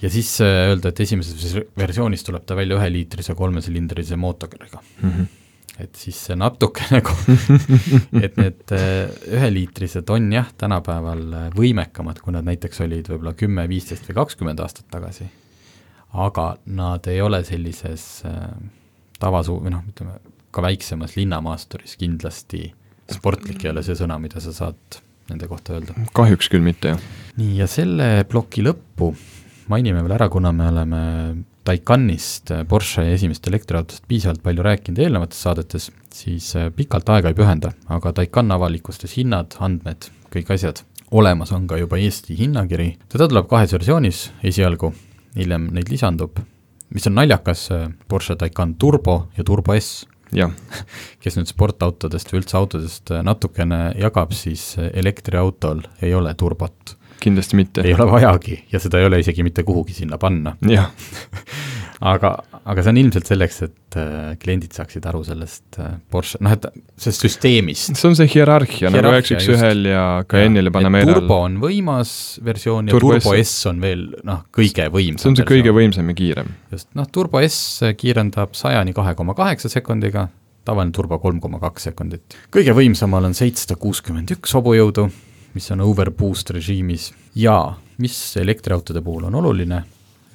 ja 0.02 0.10
siis 0.12 0.30
äh, 0.44 0.68
öelda, 0.70 0.92
et 0.92 1.00
esimeses 1.04 1.58
versioonis 1.78 2.24
tuleb 2.26 2.46
ta 2.46 2.56
välja 2.58 2.78
üheliitrise 2.78 3.36
kolmesilindrise 3.38 4.16
mootoriga 4.16 4.82
mm. 5.02 5.10
-hmm 5.10 5.34
et 5.78 5.94
siis 5.94 6.16
see 6.26 6.34
natuke 6.34 6.82
nagu 6.96 7.12
et 8.18 8.34
need 8.40 8.72
äh, 8.74 9.12
üheliitrised 9.30 10.10
on 10.10 10.32
jah, 10.32 10.48
tänapäeval 10.58 11.20
äh, 11.38 11.44
võimekamad, 11.54 12.18
kui 12.18 12.34
nad 12.34 12.48
näiteks 12.48 12.82
olid 12.82 13.06
võib-olla 13.12 13.36
kümme, 13.38 13.68
viisteist 13.70 14.08
või 14.08 14.16
kakskümmend 14.18 14.58
aastat 14.64 14.88
tagasi. 14.90 15.28
aga 16.18 16.56
nad 16.66 17.06
ei 17.06 17.20
ole 17.22 17.44
sellises 17.44 18.24
tavasuu-, 19.22 19.60
või 19.62 19.76
noh, 19.76 19.86
ütleme 19.86 20.18
ka 20.50 20.62
väiksemas 20.66 21.14
linnamaasturis 21.14 21.94
kindlasti 22.00 22.72
sportlik 23.14 23.64
ei 23.64 23.70
ole 23.70 23.84
see 23.86 23.94
sõna, 23.94 24.18
mida 24.18 24.40
sa 24.42 24.52
saad 24.52 24.98
nende 25.30 25.48
kohta 25.48 25.76
öelda. 25.76 25.94
kahjuks 26.16 26.50
küll 26.52 26.64
mitte, 26.64 26.94
jah. 26.94 27.08
nii, 27.38 27.54
ja 27.60 27.68
selle 27.70 28.24
ploki 28.28 28.64
lõppu 28.66 29.12
mainime 29.68 30.02
veel 30.04 30.16
ära, 30.16 30.28
kuna 30.32 30.52
me 30.54 30.68
oleme 30.70 31.00
Taycanist, 31.68 32.52
Porsche 32.68 33.04
esimesest 33.12 33.48
elektriautost 33.50 34.06
piisavalt 34.08 34.40
palju 34.44 34.64
rääkinud 34.64 35.00
eelnevates 35.04 35.40
saadetes, 35.44 35.90
siis 36.14 36.48
äh, 36.56 36.70
pikalt 36.74 37.10
aega 37.12 37.28
ei 37.28 37.36
pühenda, 37.36 37.74
aga 37.92 38.14
Taycan 38.16 38.54
avalikustas 38.56 39.18
hinnad, 39.18 39.58
andmed, 39.60 40.08
kõik 40.32 40.54
asjad. 40.56 40.84
olemas 41.10 41.52
on 41.52 41.66
ka 41.68 41.76
juba 41.80 41.96
Eesti 41.96 42.36
hinnakiri, 42.36 42.94
teda 43.08 43.28
tuleb 43.28 43.48
kahes 43.48 43.72
versioonis 43.72 44.30
esialgu, 44.44 44.92
hiljem 45.36 45.70
neid 45.76 45.88
lisandub, 45.92 46.40
mis 46.94 47.06
on 47.08 47.18
naljakas, 47.20 47.70
äh, 47.72 47.88
Porsche 48.08 48.36
Taycan 48.36 48.74
Turbo 48.74 49.26
ja 49.36 49.44
Turbo 49.44 49.76
S. 49.76 50.06
Jah. 50.32 50.52
kes 51.24 51.36
nüüd 51.36 51.48
sportautodest 51.48 52.32
või 52.32 52.42
üldse 52.42 52.56
autodest 52.56 53.12
äh, 53.12 53.20
natukene 53.24 53.92
jagab, 54.00 54.32
siis 54.36 54.74
elektriautol 54.78 55.84
ei 56.00 56.14
ole 56.16 56.34
turbot 56.36 56.97
kindlasti 57.20 57.58
mitte. 57.58 57.84
ei 57.86 57.94
ole 57.94 58.06
vajagi 58.10 58.62
ja 58.72 58.80
seda 58.82 59.00
ei 59.00 59.08
ole 59.08 59.20
isegi 59.22 59.42
mitte 59.46 59.64
kuhugi 59.66 59.96
sinna 59.96 60.18
panna. 60.18 60.56
jah 60.68 60.90
aga, 62.00 62.30
aga 62.62 62.82
see 62.84 62.92
on 62.92 63.00
ilmselt 63.00 63.28
selleks, 63.28 63.58
et 63.66 63.98
äh, 63.98 64.32
kliendid 64.40 64.74
saaksid 64.76 65.06
aru 65.10 65.22
sellest 65.26 65.78
äh, 65.82 65.96
Porsche, 66.12 66.40
noh 66.44 66.54
et 66.54 66.68
sellest 67.00 67.26
süsteemist. 67.26 67.98
see 67.98 68.10
on 68.10 68.16
see 68.18 68.30
hierarhia, 68.30 68.92
nagu 68.94 69.12
üheks 69.12 69.34
üks 69.34 69.48
ühel 69.54 69.88
ja 69.90 70.04
Cayenne'ile 70.30 70.72
Panamera. 70.74 71.18
turbo 71.18 71.40
on 71.46 71.58
võimas 71.62 72.12
versioon 72.44 72.90
ja 72.90 72.96
Turbo, 72.96 73.16
turbo 73.18 73.34
S, 73.38 73.54
S 73.62 73.70
on 73.70 73.82
veel 73.82 74.08
noh, 74.28 74.44
kõige 74.54 74.88
võimsam. 74.94 75.22
see 75.24 75.32
on 75.32 75.38
see 75.38 75.44
versioon. 75.44 75.54
kõige 75.54 75.76
võimsam 75.80 76.12
ja 76.12 76.18
kiirem. 76.22 76.52
just, 76.74 76.90
noh 76.98 77.08
Turbo 77.12 77.42
S 77.44 77.94
kiirendab 77.98 78.54
sajani 78.58 78.94
kahe 78.96 79.16
koma 79.18 79.34
kaheksa 79.38 79.72
sekundiga, 79.72 80.28
tavaline 80.68 80.94
turbo 80.94 81.18
kolm 81.22 81.42
koma 81.42 81.60
kaks 81.62 81.90
sekundit. 81.90 82.38
kõige 82.54 82.76
võimsamal 82.78 83.26
on 83.30 83.34
seitsesada 83.38 83.78
kuuskümmend 83.80 84.36
üks 84.38 84.54
hobujõudu 84.54 85.08
mis 85.58 85.70
on 85.74 85.82
overboost 85.82 86.54
režiimis. 86.54 87.10
Ja 87.34 87.58
mis 87.98 88.16
elektriautode 88.38 89.02
puhul 89.04 89.26
on 89.28 89.38
oluline, 89.40 89.82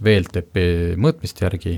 VLTP 0.04 0.64
mõõtmiste 1.00 1.46
järgi. 1.48 1.78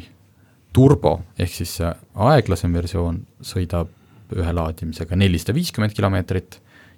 Turbo 0.76 1.20
ehk 1.40 1.54
siis 1.56 1.78
see 1.78 1.90
aeglasem 2.28 2.74
versioon 2.76 3.22
sõidab 3.46 3.92
ühe 4.36 4.54
laadimisega 4.58 5.16
nelisada 5.16 5.54
viiskümmend 5.56 5.94
kilomeetrit 5.96 6.58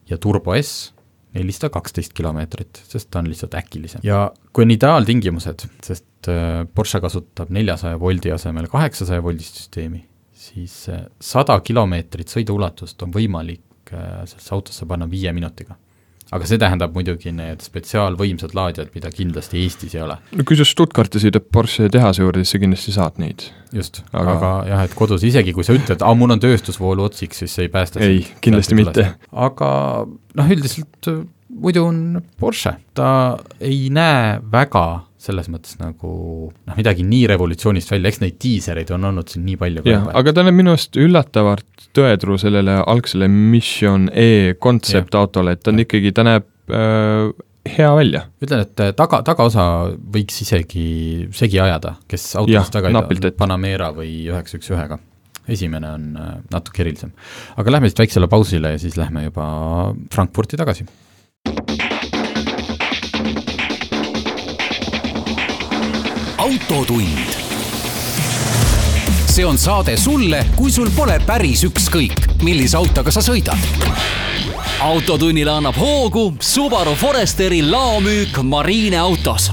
ja 0.10 0.18
turbo 0.18 0.56
S 0.58 0.94
nelisada 1.36 1.70
kaksteist 1.76 2.16
kilomeetrit, 2.18 2.80
sest 2.90 3.12
ta 3.12 3.20
on 3.22 3.30
lihtsalt 3.30 3.54
äkilisem. 3.60 4.02
ja 4.08 4.32
kui 4.56 4.66
on 4.66 4.74
ideaaltingimused, 4.74 5.68
sest 5.86 6.32
äh, 6.32 6.64
Porsche 6.74 7.04
kasutab 7.04 7.52
neljasaja 7.54 8.00
voldi 8.02 8.32
asemel 8.34 8.70
kaheksasaja 8.72 9.22
voldist 9.22 9.62
süsteemi, 9.62 10.02
siis 10.34 10.88
äh, 10.90 11.04
sada 11.22 11.60
kilomeetrit 11.62 12.34
sõiduulatust 12.34 13.04
on 13.06 13.14
võimalik 13.14 13.94
äh, 13.94 14.24
sellesse 14.24 14.56
autosse 14.58 14.90
panna 14.90 15.06
viie 15.12 15.36
minutiga 15.36 15.78
aga 16.36 16.50
see 16.50 16.60
tähendab 16.62 16.96
muidugi 16.98 17.32
need 17.36 17.64
spetsiaalvõimsad 17.66 18.56
laadijad, 18.58 18.92
mida 18.96 19.12
kindlasti 19.14 19.62
Eestis 19.64 19.96
ei 19.96 20.04
ole. 20.04 20.18
no 20.36 20.48
kui 20.48 20.60
sa 20.60 20.68
Stuttgarti 20.68 21.22
sõidad 21.24 21.48
Porsche 21.54 21.90
tehase 21.94 22.24
juurde, 22.24 22.44
siis 22.44 22.58
sa 22.58 22.62
kindlasti 22.64 22.96
saad 22.96 23.22
neid. 23.24 23.48
just, 23.76 24.02
aga, 24.12 24.36
aga 24.36 24.52
jah, 24.72 24.84
et 24.88 24.98
kodus 24.98 25.26
isegi 25.28 25.56
kui 25.56 25.66
sa 25.68 25.76
ütled, 25.78 26.04
aa, 26.04 26.18
mul 26.18 26.36
on 26.36 26.44
tööstusvoolu 26.44 27.08
otsiks, 27.08 27.44
siis 27.44 27.58
see 27.58 27.68
ei 27.68 27.74
päästa 27.74 28.04
ei, 28.04 28.22
kindlasti 28.44 28.78
mitte. 28.80 29.10
aga 29.32 29.72
noh, 30.08 30.54
üldiselt 30.56 31.12
muidu 31.48 31.86
on 31.88 32.22
Porsche, 32.40 32.78
ta 32.98 33.10
ei 33.64 33.88
näe 33.94 34.38
väga 34.52 34.86
selles 35.28 35.50
mõttes 35.52 35.78
nagu 35.82 36.12
noh, 36.52 36.78
midagi 36.78 37.06
nii 37.08 37.26
revolutsioonist 37.34 37.92
välja, 37.94 38.12
eks 38.12 38.22
neid 38.24 38.38
diisereid 38.44 38.94
on 38.96 39.10
olnud 39.12 39.32
siin 39.32 39.46
nii 39.48 39.58
palju. 39.62 39.84
jah, 39.88 40.08
aga 40.18 40.36
ta 40.36 40.46
näeb 40.48 40.58
minu 40.60 40.76
arust 40.76 41.00
üllatavalt 41.00 41.90
tõetruu 41.98 42.40
sellele 42.42 42.80
algsele 42.86 43.30
Mission 43.32 44.08
E 44.14 44.56
kontseptautole, 44.64 45.58
et 45.58 45.66
ta 45.66 45.74
on 45.74 45.84
ikkagi, 45.84 46.14
ta 46.16 46.26
näeb 46.28 46.48
äh, 46.72 47.30
hea 47.78 47.92
välja. 47.96 48.24
ütlen, 48.44 48.64
et 48.68 48.84
äh, 48.84 48.94
taga, 48.98 49.22
tagaosa 49.28 49.68
võiks 50.16 50.42
isegi 50.46 50.88
segi 51.36 51.62
ajada, 51.64 51.98
kes 52.10 52.30
autost 52.40 52.74
taga 52.76 52.92
ei 52.92 53.22
tea, 53.22 53.36
Panamera 53.38 53.92
või 53.96 54.14
üheksa 54.32 54.60
üks 54.60 54.72
ühega 54.74 55.00
esimene 55.48 55.90
on 55.96 56.08
äh, 56.20 56.32
natuke 56.52 56.84
erilisem. 56.84 57.14
aga 57.58 57.76
lähme 57.78 57.92
siit 57.92 58.04
väiksele 58.04 58.28
pausile 58.32 58.76
ja 58.76 58.82
siis 58.82 58.98
lähme 59.00 59.28
juba 59.28 59.48
Frankfurti 60.14 60.60
tagasi 60.60 60.88
autotund. 66.48 67.32
see 69.28 69.46
on 69.46 69.58
saade 69.58 69.98
sulle, 69.98 70.46
kui 70.56 70.72
sul 70.72 70.88
pole 70.96 71.18
päris 71.26 71.66
ükskõik, 71.68 72.22
millise 72.46 72.78
autoga 72.80 73.12
sa 73.12 73.20
sõidad. 73.26 73.60
autotunnile 74.82 75.52
annab 75.52 75.76
hoogu 75.76 76.38
Subaru 76.40 76.94
Foresteri 76.96 77.60
laomüük 77.68 78.40
Marine 78.44 79.00
autos 79.00 79.50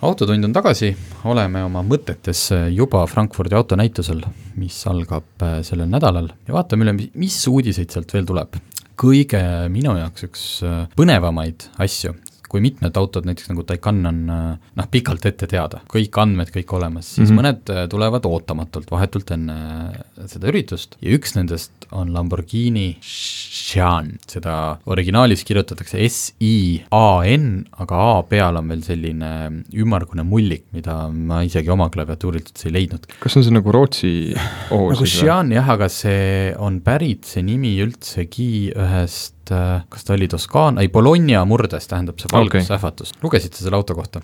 autotund 0.00 0.48
on 0.48 0.56
tagasi, 0.56 0.94
oleme 1.28 1.66
oma 1.68 1.84
mõtetes 1.84 2.46
juba 2.72 3.04
Frankfurdi 3.06 3.58
autonäitusel, 3.58 4.24
mis 4.56 4.80
algab 4.88 5.44
äh, 5.44 5.60
sellel 5.66 5.90
nädalal 5.92 6.32
ja 6.48 6.56
vaatame 6.56 6.88
üle, 6.88 6.96
mis 7.12 7.42
uudiseid 7.48 7.92
sealt 7.92 8.16
veel 8.16 8.24
tuleb. 8.24 8.56
kõige 8.96 9.44
minu 9.68 9.98
jaoks 10.00 10.24
üks 10.30 10.48
äh, 10.64 10.82
põnevamaid 10.96 11.68
asju 11.76 12.16
kui 12.50 12.62
mitmed 12.64 12.96
autod, 12.98 13.26
näiteks 13.28 13.50
nagu 13.52 13.64
Taycan 13.66 14.00
on 14.10 14.20
noh, 14.28 14.88
pikalt 14.90 15.26
ette 15.28 15.48
teada, 15.50 15.82
kõik 15.90 16.16
andmed 16.20 16.50
kõik 16.54 16.74
olemas, 16.76 17.14
siis 17.14 17.28
mm 17.28 17.36
-hmm. 17.36 17.40
mõned 17.40 17.72
äh, 17.74 17.84
tulevad 17.90 18.26
ootamatult, 18.26 18.90
vahetult 18.90 19.30
enne 19.36 19.56
äh, 19.94 20.26
seda 20.30 20.50
üritust 20.50 20.96
ja 21.00 21.14
üks 21.14 21.36
nendest 21.36 21.86
on 21.90 22.12
Lamborghini 22.14 22.98
Xian, 23.00 24.12
seda 24.30 24.78
originaalis 24.86 25.44
kirjutatakse 25.46 25.98
S-I-A-N, 26.08 27.46
aga 27.82 28.02
A 28.10 28.22
peal 28.22 28.58
on 28.60 28.68
veel 28.70 28.82
selline 28.86 29.30
ümmargune 29.74 30.22
mullik, 30.26 30.64
mida 30.72 31.08
ma 31.10 31.42
isegi 31.46 31.70
oma 31.70 31.90
klaviatuurilt 31.90 32.50
üldse 32.50 32.68
ei 32.68 32.76
leidnud. 32.78 33.06
kas 33.20 33.36
on 33.36 33.46
see 33.46 33.54
nagu 33.54 33.72
Rootsi 33.72 34.12
oo 34.74 34.90
nagu 34.92 35.06
Xian 35.06 35.52
jah, 35.54 35.68
aga 35.76 35.88
see 35.88 36.54
on 36.58 36.80
pärit, 36.84 37.24
see 37.24 37.42
nimi 37.46 37.76
üldsegi 37.84 38.72
ühest 38.74 39.39
et 39.50 39.56
äh, 39.56 39.82
kas 39.88 40.04
ta 40.04 40.14
oli 40.14 40.28
Toskaana, 40.28 40.80
ei 40.80 40.88
Bologna 40.88 41.42
murdes 41.48 41.88
tähendab 41.90 42.20
see 42.20 42.30
valgusähvatus 42.32 43.12
okay., 43.12 43.22
lugesid 43.24 43.54
sa 43.56 43.64
selle 43.64 43.78
auto 43.78 43.94
kohta? 43.98 44.22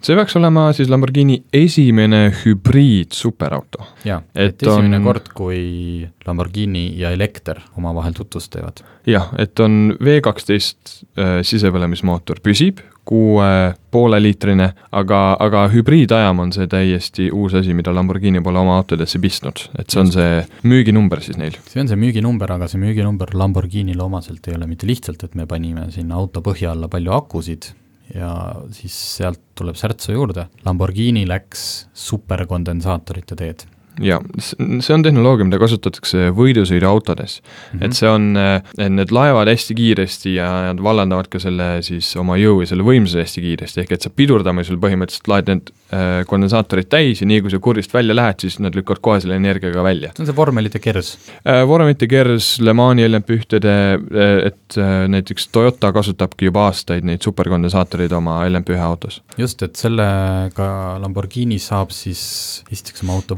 see 0.00 0.16
peaks 0.16 0.36
olema 0.38 0.70
siis 0.76 0.90
Lamborghini 0.90 1.40
esimene 1.52 2.30
hübriid 2.42 3.12
superauto. 3.16 3.84
jaa, 4.04 4.22
et 4.34 4.62
esimene 4.62 5.00
on... 5.00 5.08
kord, 5.10 5.32
kui 5.34 6.06
Lamborghini 6.26 6.86
ja 7.00 7.10
elekter 7.16 7.60
omavahel 7.76 8.14
tutvust 8.16 8.52
teevad. 8.54 8.84
jah, 9.06 9.30
et 9.38 9.60
on 9.60 9.96
V 9.98 10.20
kaksteist 10.24 11.02
äh, 11.18 11.40
sisepõlemismootor 11.46 12.42
püsib, 12.44 12.84
kuue 13.10 13.74
pooleliitrine, 13.90 14.68
aga, 14.94 15.20
aga 15.42 15.64
hübriidajam 15.72 16.44
on 16.44 16.52
see 16.54 16.68
täiesti 16.70 17.26
uus 17.34 17.56
asi, 17.58 17.74
mida 17.74 17.90
Lamborghini 17.94 18.42
pole 18.44 18.60
oma 18.62 18.76
autodesse 18.78 19.18
pistnud, 19.22 19.64
et 19.80 19.90
see 19.90 20.02
on 20.04 20.12
see 20.14 20.44
müüginumber 20.70 21.22
siis 21.24 21.40
neil. 21.40 21.58
see 21.66 21.82
on 21.82 21.90
see 21.90 21.98
müüginumber, 21.98 22.54
aga 22.54 22.70
see 22.70 22.78
müüginumber 22.82 23.34
Lamborghinile 23.34 24.06
omaselt 24.06 24.46
ei 24.46 24.54
ole 24.54 24.70
mitte 24.70 24.86
lihtsalt, 24.86 25.26
et 25.26 25.34
me 25.34 25.48
panime 25.50 25.88
sinna 25.94 26.20
auto 26.22 26.44
põhja 26.46 26.70
alla 26.76 26.90
palju 26.92 27.16
akusid 27.18 27.72
ja 28.14 28.30
siis 28.74 28.94
sealt 29.16 29.42
tuleb 29.58 29.78
särtsu 29.78 30.14
juurde, 30.14 30.46
Lamborghini 30.66 31.26
läks 31.28 31.66
superkondensaatorite 32.06 33.38
teed 33.42 33.66
ja 34.00 34.20
see 34.40 34.94
on 34.94 35.04
tehnoloogia, 35.04 35.46
mida 35.48 35.60
kasutatakse 35.60 36.30
võidusõiduautodes 36.36 37.40
mm. 37.40 37.78
-hmm. 37.78 37.84
et 37.86 37.96
see 37.98 38.08
on, 38.10 38.30
et 38.36 38.92
need 38.92 39.12
laevad 39.14 39.50
hästi 39.50 39.76
kiiresti 39.76 40.34
ja 40.36 40.48
nad 40.70 40.82
vallandavad 40.82 41.28
ka 41.30 41.40
selle 41.42 41.68
siis 41.86 42.08
oma 42.20 42.38
jõu 42.40 42.62
ja 42.64 42.70
selle 42.70 42.86
võimsuse 42.86 43.24
hästi 43.24 43.44
kiiresti, 43.44 43.84
ehk 43.84 43.94
et 43.96 44.06
sa 44.06 44.12
pidurdamisel 44.14 44.80
põhimõtteliselt 44.80 45.30
laed 45.30 45.50
need 45.50 45.72
äh, 45.92 46.22
kondensaatorid 46.30 46.90
täis 46.92 47.22
ja 47.22 47.28
nii 47.28 47.44
kui 47.44 47.52
sa 47.52 47.60
kurdist 47.62 47.94
välja 47.94 48.16
lähed, 48.16 48.40
siis 48.44 48.58
nad 48.62 48.76
lükkavad 48.76 49.02
kohe 49.04 49.20
selle 49.20 49.36
energiaga 49.40 49.84
välja. 49.84 50.12
see 50.14 50.24
on 50.24 50.30
see 50.30 50.36
vormelite 50.36 50.82
kers 50.82 51.12
äh,? 51.44 51.62
vormelite 51.68 52.08
kers, 52.10 52.58
Le 52.60 52.74
Mani 52.76 53.06
LMP1-de, 53.08 53.76
äh, 53.96 54.34
et 54.50 54.80
näiteks 55.10 55.48
Toyota 55.52 55.92
kasutabki 55.92 56.48
juba 56.48 56.68
aastaid 56.70 57.04
neid 57.06 57.22
superkondensaatoreid 57.24 58.12
oma 58.16 58.40
LMP1 58.48 58.80
autos. 58.84 59.20
just, 59.38 59.62
et 59.62 59.76
sellega 59.76 60.70
Lamborghini 61.02 61.58
saab 61.62 61.92
siis 61.94 62.22
esiteks 62.70 63.04
oma 63.04 63.18
auto 63.18 63.36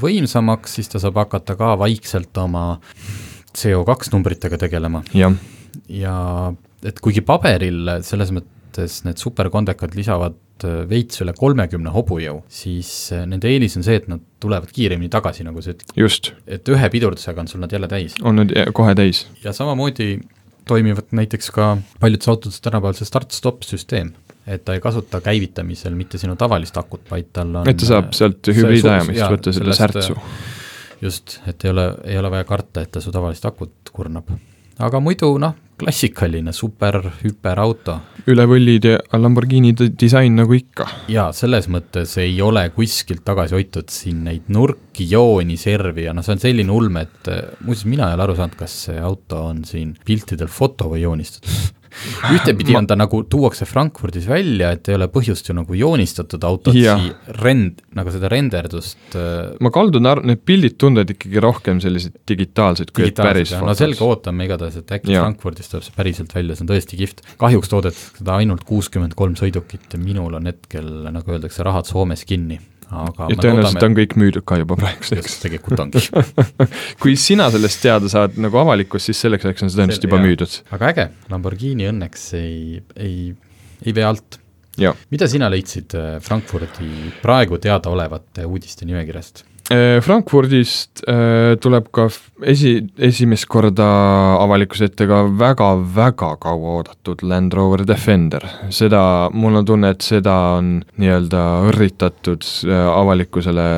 võimsamaks, 0.53 0.77
siis 0.77 0.89
ta 0.89 1.01
saab 1.01 1.17
hakata 1.17 1.57
ka 1.57 1.77
vaikselt 1.79 2.37
oma 2.39 2.81
CO2 3.57 4.13
numbritega 4.13 4.59
tegelema. 4.59 5.03
ja 5.89 6.53
et 6.83 7.01
kuigi 7.01 7.23
paberil 7.23 8.01
selles 8.03 8.33
mõttes 8.33 9.05
need 9.05 9.19
superkondekad 9.19 9.95
lisavad 9.95 10.65
äh, 10.65 10.89
veits 10.89 11.21
üle 11.23 11.33
kolmekümne 11.33 11.91
hobujõu, 11.91 12.43
siis 12.49 13.13
äh, 13.13 13.27
nende 13.27 13.49
eelis 13.49 13.77
on 13.77 13.85
see, 13.85 13.97
et 13.97 14.09
nad 14.09 14.21
tulevad 14.41 14.73
kiiremini 14.73 15.11
tagasi, 15.11 15.45
nagu 15.45 15.63
sa 15.63 15.73
ütlesid. 15.73 15.95
just. 15.97 16.33
et 16.47 16.69
ühe 16.69 16.89
pidurdusega 16.91 17.41
on 17.41 17.49
sul 17.49 17.61
nad 17.61 17.73
jälle 17.73 17.89
täis. 17.89 18.15
on 18.23 18.37
nad 18.37 18.53
kohe 18.73 18.95
täis. 18.95 19.27
ja 19.45 19.53
samamoodi 19.53 20.21
toimivad 20.67 21.11
näiteks 21.13 21.51
ka 21.51 21.77
paljudes 22.01 22.29
autodes 22.29 22.61
tänapäeval 22.61 22.95
see 22.95 23.07
start-stop 23.07 23.65
süsteem 23.67 24.13
et 24.47 24.65
ta 24.65 24.75
ei 24.75 24.81
kasuta 24.83 25.21
käivitamisel 25.23 25.95
mitte 25.95 26.19
sinu 26.19 26.37
tavalist 26.39 26.77
akut, 26.81 27.05
vaid 27.11 27.31
tal 27.33 27.55
on 27.63 27.69
et 27.69 27.79
ta 27.79 27.91
saab 27.95 28.13
sealt 28.17 28.51
hübriidajamist 28.51 29.27
võtta 29.37 29.55
selle 29.55 29.77
särtsu. 29.79 30.17
just, 31.03 31.39
et 31.47 31.65
ei 31.65 31.71
ole, 31.71 31.89
ei 32.05 32.19
ole 32.19 32.31
vaja 32.33 32.49
karta, 32.49 32.83
et 32.83 32.93
ta 32.93 33.03
su 33.03 33.15
tavalist 33.15 33.47
akut 33.47 33.93
kurnab. 33.93 34.33
aga 34.83 35.01
muidu 35.01 35.37
noh, 35.39 35.55
klassikaline 35.79 36.53
super 36.55 36.99
hüperauto. 37.23 37.99
üle 38.31 38.47
võlli 38.47 38.77
Lamborghini 39.19 39.73
disain 39.99 40.35
nagu 40.39 40.57
ikka. 40.59 40.89
jaa, 41.13 41.29
selles 41.37 41.69
mõttes 41.71 42.17
ei 42.23 42.35
ole 42.43 42.65
kuskilt 42.75 43.23
tagasi 43.25 43.55
hoitud 43.59 43.95
siin 43.95 44.25
neid 44.27 44.51
nurki, 44.51 45.07
jooni, 45.11 45.57
servi 45.57 46.09
ja 46.09 46.17
noh, 46.17 46.27
see 46.27 46.35
on 46.35 46.43
selline 46.43 46.75
ulme, 46.75 47.07
et 47.07 47.31
muuseas, 47.63 47.87
mina 47.87 48.11
ei 48.11 48.19
ole 48.19 48.27
aru 48.27 48.37
saanud, 48.41 48.59
kas 48.59 48.75
see 48.89 48.99
auto 48.99 49.45
on 49.53 49.63
siin 49.69 49.95
piltidel 50.07 50.51
foto 50.51 50.91
või 50.91 51.05
joonistatud 51.07 51.79
ühtepidi 52.35 52.77
on 52.79 52.89
ta 52.89 52.97
nagu, 52.99 53.23
tuuakse 53.31 53.67
Frankfurdis 53.69 54.27
välja, 54.31 54.73
et 54.77 54.89
ei 54.91 54.97
ole 54.99 55.09
põhjust 55.13 55.49
ju 55.49 55.57
nagu 55.57 55.77
joonistatud 55.77 56.45
autot 56.49 56.77
siia 56.77 56.97
rend-, 57.43 57.83
nagu 57.97 58.15
seda 58.15 58.31
renderdust 58.33 59.17
äh, 59.19 59.53
ma 59.63 59.73
kaldun 59.75 60.09
arv-, 60.11 60.27
need 60.29 60.43
pildid 60.49 60.79
tunduvad 60.81 61.15
ikkagi 61.15 61.45
rohkem 61.45 61.83
sellised 61.85 62.19
digitaalsed 62.29 62.95
kui 62.97 63.13
päris 63.17 63.55
fotos. 63.55 63.69
no 63.69 63.77
selge, 63.79 64.05
ootame 64.07 64.49
igatahes, 64.49 64.81
et 64.83 64.97
äkki 64.99 65.17
ja. 65.17 65.25
Frankfurdis 65.27 65.73
tuleb 65.73 65.87
see 65.87 65.97
päriselt 65.97 66.35
välja, 66.37 66.59
see 66.59 66.67
on 66.67 66.73
tõesti 66.73 67.01
kihvt. 67.01 67.25
kahjuks 67.43 67.73
toodetakse 67.73 68.23
seda 68.23 68.41
ainult 68.41 68.67
kuuskümmend 68.69 69.17
kolm 69.19 69.39
sõidukit 69.39 69.93
ja 69.93 70.03
minul 70.03 70.39
on 70.39 70.51
hetkel, 70.51 70.93
nagu 71.13 71.37
öeldakse, 71.37 71.65
rahad 71.67 71.89
Soomes 71.89 72.25
kinni 72.29 72.61
aga 72.93 73.29
ja 73.33 73.39
tõenäoliselt 73.39 73.79
loodame, 73.79 73.89
on 73.89 73.97
kõik 73.99 74.17
müüdud 74.21 74.47
ka 74.49 74.59
juba 74.61 74.77
praeguseks. 74.81 75.39
tegelikult 75.45 75.83
ongi 75.85 76.03
kui 77.03 77.17
sina 77.21 77.49
sellest 77.53 77.83
teada 77.85 78.11
saad 78.13 78.37
nagu 78.43 78.61
avalikkus, 78.63 79.09
siis 79.09 79.23
selleks 79.25 79.49
ajaks 79.49 79.67
on 79.67 79.73
see 79.73 79.81
tõenäoliselt 79.81 80.09
juba 80.09 80.21
jah. 80.21 80.27
müüdud. 80.29 80.59
aga 80.77 80.93
äge, 80.93 81.09
Lamborghini 81.33 81.89
õnneks 81.93 82.27
ei, 82.41 82.83
ei, 82.97 83.17
ei 83.85 83.97
vea 83.97 84.11
alt. 84.13 84.41
mida 85.13 85.29
sina 85.31 85.51
leidsid 85.53 85.97
äh, 85.99 86.19
Frankfurdi 86.25 87.17
praegu 87.25 87.61
teadaolevate 87.63 88.47
uudiste 88.49 88.89
nimekirjast? 88.89 89.47
Äh, 89.73 90.03
Frankfurdist 90.05 91.01
äh, 91.09 91.57
tuleb 91.63 91.87
ka 91.97 92.09
esi, 92.45 92.75
esimest 93.01 93.47
korda 93.49 93.87
avalikkuse 94.43 94.91
ette 94.91 95.07
ka 95.09 95.23
väga-väga 95.41 96.33
kaua 96.43 96.75
oodatud 96.81 97.23
Land 97.25 97.57
Rover 97.57 97.87
Defender. 97.89 98.45
seda, 98.69 99.31
mul 99.33 99.57
on 99.63 99.69
tunne, 99.69 99.95
et 99.95 100.05
seda 100.05 100.35
on 100.59 100.75
nii-öelda 101.01 101.45
õrritatud 101.71 102.45
äh, 102.69 102.83
avalikkusele 102.93 103.69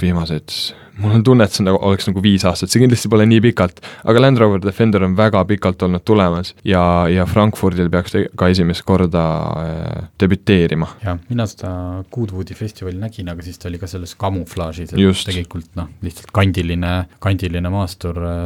viimased 0.00 0.74
mul 0.98 1.16
on 1.18 1.24
tunne, 1.26 1.46
et 1.46 1.54
see 1.54 1.64
nagu 1.66 1.78
oleks 1.84 2.08
nagu 2.08 2.22
viis 2.24 2.44
aastat, 2.48 2.72
see 2.72 2.82
kindlasti 2.82 3.10
pole 3.12 3.26
nii 3.28 3.42
pikalt, 3.44 3.80
aga 4.10 4.22
Land 4.22 4.40
Rover 4.42 4.62
Defender 4.62 5.04
on 5.06 5.16
väga 5.18 5.44
pikalt 5.50 5.82
olnud 5.86 6.04
tulemas 6.06 6.54
ja, 6.66 6.82
ja 7.10 7.26
Frankfurdil 7.28 7.90
peaks 7.92 8.16
ka 8.38 8.50
esimest 8.52 8.84
korda 8.86 9.24
äh, 9.60 10.04
debüteerima. 10.20 10.90
jah, 11.04 11.18
mina 11.28 11.48
seda 11.50 11.72
Goodwoodi 12.14 12.56
festivalil 12.58 13.00
nägin, 13.02 13.30
aga 13.32 13.46
siis 13.46 13.60
ta 13.60 13.70
oli 13.70 13.80
ka 13.82 13.90
selles 13.90 14.14
kamuflaažis, 14.20 14.94
et 14.94 15.02
Just. 15.02 15.26
tegelikult 15.30 15.72
noh, 15.78 15.90
lihtsalt 16.04 16.30
kandiline, 16.34 16.94
kandiline 17.24 17.74
maastur 17.74 18.20
äh, 18.22 18.44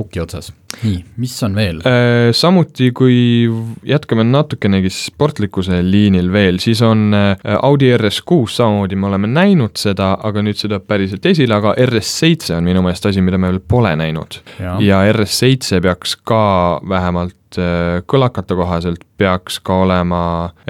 puki 0.00 0.22
otsas. 0.22 0.50
nii, 0.80 1.00
mis 1.20 1.34
on 1.44 1.56
veel? 1.58 1.80
Äh, 1.88 2.30
samuti, 2.36 2.90
kui 2.96 3.16
jätkame 3.86 4.24
natukenegi 4.24 4.92
sportlikkuse 4.94 5.82
liinil 5.84 6.30
veel, 6.32 6.60
siis 6.62 6.82
on 6.86 7.10
äh, 7.16 7.34
Audi 7.60 7.90
RS6, 7.96 8.54
samamoodi 8.60 8.96
me 8.96 9.10
oleme 9.10 9.30
näinud 9.30 9.76
seda, 9.80 10.12
aga 10.26 10.44
nüüd 10.46 10.58
see 10.58 10.68
tuleb 10.68 10.86
päriselt 10.90 11.26
esile, 11.32 11.58
aga 11.58 11.74
RS7 11.88 12.56
on 12.58 12.70
minu 12.70 12.84
meelest 12.86 13.10
asi, 13.10 13.24
mida 13.24 13.40
me 13.40 13.52
veel 13.52 13.60
pole 13.60 13.92
näinud. 13.98 14.40
ja 14.60 15.02
RS7 15.10 15.82
peaks 15.84 16.16
ka 16.24 16.44
vähemalt 16.88 17.34
äh, 17.34 17.39
kõlakate 18.10 18.56
kohaselt 18.58 19.02
peaks 19.20 19.58
ka 19.64 19.80
olema 19.84 20.20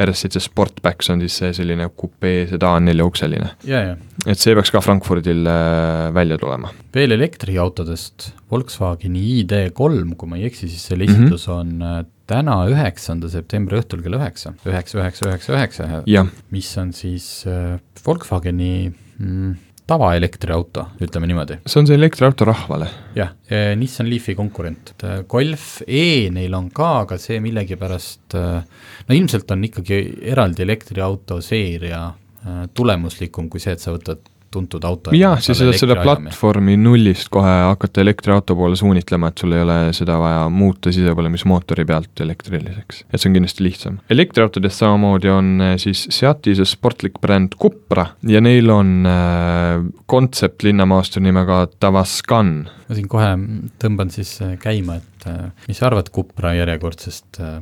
RS7 0.01 0.41
Sportback, 0.41 1.05
see 1.05 1.15
on 1.15 1.25
siis 1.25 1.37
see 1.43 1.53
selline 1.61 1.89
kupee 1.97 2.47
sedaan 2.51 2.89
neljaukseline. 2.89 3.51
et 4.27 4.39
see 4.39 4.55
peaks 4.55 4.73
ka 4.75 4.81
Frankfurdil 4.85 5.45
välja 6.15 6.39
tulema. 6.41 6.73
veel 6.95 7.17
elektriautodest, 7.19 8.31
Volkswageni 8.51 9.43
ID3, 9.43 10.17
kui 10.17 10.29
ma 10.31 10.41
ei 10.41 10.49
eksi, 10.49 10.69
siis 10.69 10.89
selle 10.91 11.07
mhm. 11.07 11.13
esitlus 11.13 11.47
mm 11.49 11.53
-hmm. 11.53 11.61
on 11.61 11.83
äh, 11.83 12.05
täna, 12.31 12.57
üheksanda 12.71 13.31
septembri 13.33 13.81
õhtul 13.81 14.03
kell 14.05 14.19
üheksa, 14.19 14.55
üheksa, 14.67 15.01
üheksa, 15.01 15.29
üheksa, 15.29 15.55
üheksa, 15.57 16.27
mis 16.55 16.71
on 16.79 16.93
siis 16.97 17.45
äh, 17.47 17.79
Volkswageni 18.07 18.93
mm, 19.19 19.57
tavaelektriauto, 19.91 20.87
ütleme 21.03 21.29
niimoodi. 21.31 21.61
see 21.67 21.83
on 21.83 21.91
see 21.91 21.99
elektriauto 21.99 22.47
rahvale? 22.49 22.89
jah, 23.17 23.35
Nissan 23.77 24.09
Leafi 24.11 24.37
konkurent. 24.39 24.95
Äh, 25.03 25.23
Golf 25.29 25.83
E 25.87 26.31
neil 26.35 26.55
on 26.55 26.71
ka, 26.75 26.93
aga 27.05 27.19
see 27.21 27.41
millegipärast, 27.43 28.37
no 28.37 29.17
ilmselt 29.17 29.51
on 29.51 29.67
ikkagi 29.71 30.01
eraldi 30.33 30.67
elektriauto 30.67 31.41
seeria 31.45 32.09
tulemuslikum 32.75 33.51
kui 33.53 33.61
see, 33.61 33.75
et 33.77 33.83
sa 33.83 33.93
võtad 33.93 34.23
tuntud 34.51 34.85
auto. 34.85 35.15
jah, 35.17 35.39
sa 35.43 35.55
saad 35.57 35.77
seda 35.79 35.97
platvormi 36.03 36.77
nullist 36.81 37.31
kohe 37.33 37.53
hakata 37.71 38.03
elektriauto 38.05 38.57
poole 38.59 38.79
suunitlema, 38.79 39.31
et 39.31 39.43
sul 39.43 39.55
ei 39.55 39.65
ole 39.65 39.79
seda 39.97 40.19
vaja 40.21 40.45
muuta 40.53 40.93
sisepõlemismootori 40.95 41.87
pealt 41.89 42.25
elektriliseks. 42.25 43.05
et 43.09 43.17
see 43.21 43.31
on 43.31 43.39
kindlasti 43.39 43.67
lihtsam. 43.67 43.99
elektriautodest 44.11 44.83
samamoodi 44.83 45.33
on 45.33 45.53
eh, 45.69 45.77
siis 45.83 46.07
Seati 46.11 46.55
see 46.59 46.69
sportlik 46.69 47.21
bränd 47.23 47.57
Cupra 47.61 48.07
ja 48.29 48.43
neil 48.43 48.71
on 48.75 49.07
äh, 49.09 49.85
kontsept 50.11 50.65
linnamaastur 50.67 51.23
nimega 51.25 51.63
Tavascan. 51.81 52.55
ma 52.89 52.99
siin 52.99 53.11
kohe 53.11 53.35
tõmban 53.83 54.11
siis 54.15 54.35
eh, 54.45 54.57
käima, 54.61 54.99
et 55.01 55.29
äh, 55.31 55.51
mis 55.69 55.79
sa 55.79 55.91
arvad 55.91 56.11
Cupra 56.15 56.55
järjekordsest 56.59 57.41
äh, 57.45 57.61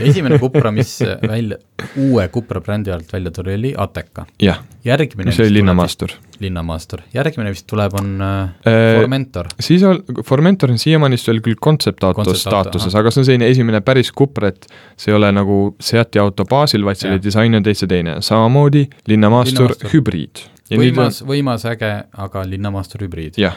esimene 0.00 0.38
Cupra, 0.38 0.72
mis 0.74 0.98
välja, 1.28 1.60
uue 1.96 2.28
Cupra 2.32 2.60
brändi 2.64 2.92
alt 2.92 3.12
välja 3.12 3.30
tuli, 3.30 3.54
oli 3.54 3.74
Ateca. 3.76 4.26
jah, 4.42 4.62
see 4.84 5.44
oli 5.44 5.54
linnamaastur. 5.60 6.16
Linnamaastur, 6.40 7.02
järgmine 7.14 7.52
vist 7.54 7.66
tuleb, 7.70 7.96
on 8.00 8.14
äh, 8.24 8.70
Formentor. 9.00 9.50
siis 9.60 9.84
on, 9.86 10.02
Formentor 10.26 10.74
on 10.74 10.80
siiamaani 10.80 11.18
vist 11.18 11.30
veel 11.30 11.42
küll 11.44 11.58
kontseptauto 11.60 12.34
staatuses, 12.34 12.94
aga 12.96 13.12
see 13.12 13.24
on 13.24 13.28
selline 13.28 13.50
esimene 13.50 13.82
päris 13.84 14.12
Cupra, 14.16 14.52
et 14.52 14.70
see 15.00 15.12
ei 15.12 15.18
ole 15.18 15.32
nagu 15.34 15.60
Seati 15.80 16.22
auto 16.22 16.46
baasil, 16.48 16.84
vaid 16.86 17.00
selle 17.00 17.20
disain 17.22 17.54
on 17.56 17.66
täitsa 17.66 17.88
teine, 17.90 18.20
samamoodi 18.24 18.86
linnamaastur, 19.10 19.70
linnamaastur. 19.70 19.94
hübriid 19.94 20.46
võimas 20.78 21.20
on..., 21.22 21.30
võimas, 21.30 21.64
äge, 21.70 21.90
aga 22.24 22.44
linnamaastur 22.46 23.04
hübriid. 23.06 23.38
ja 23.40 23.52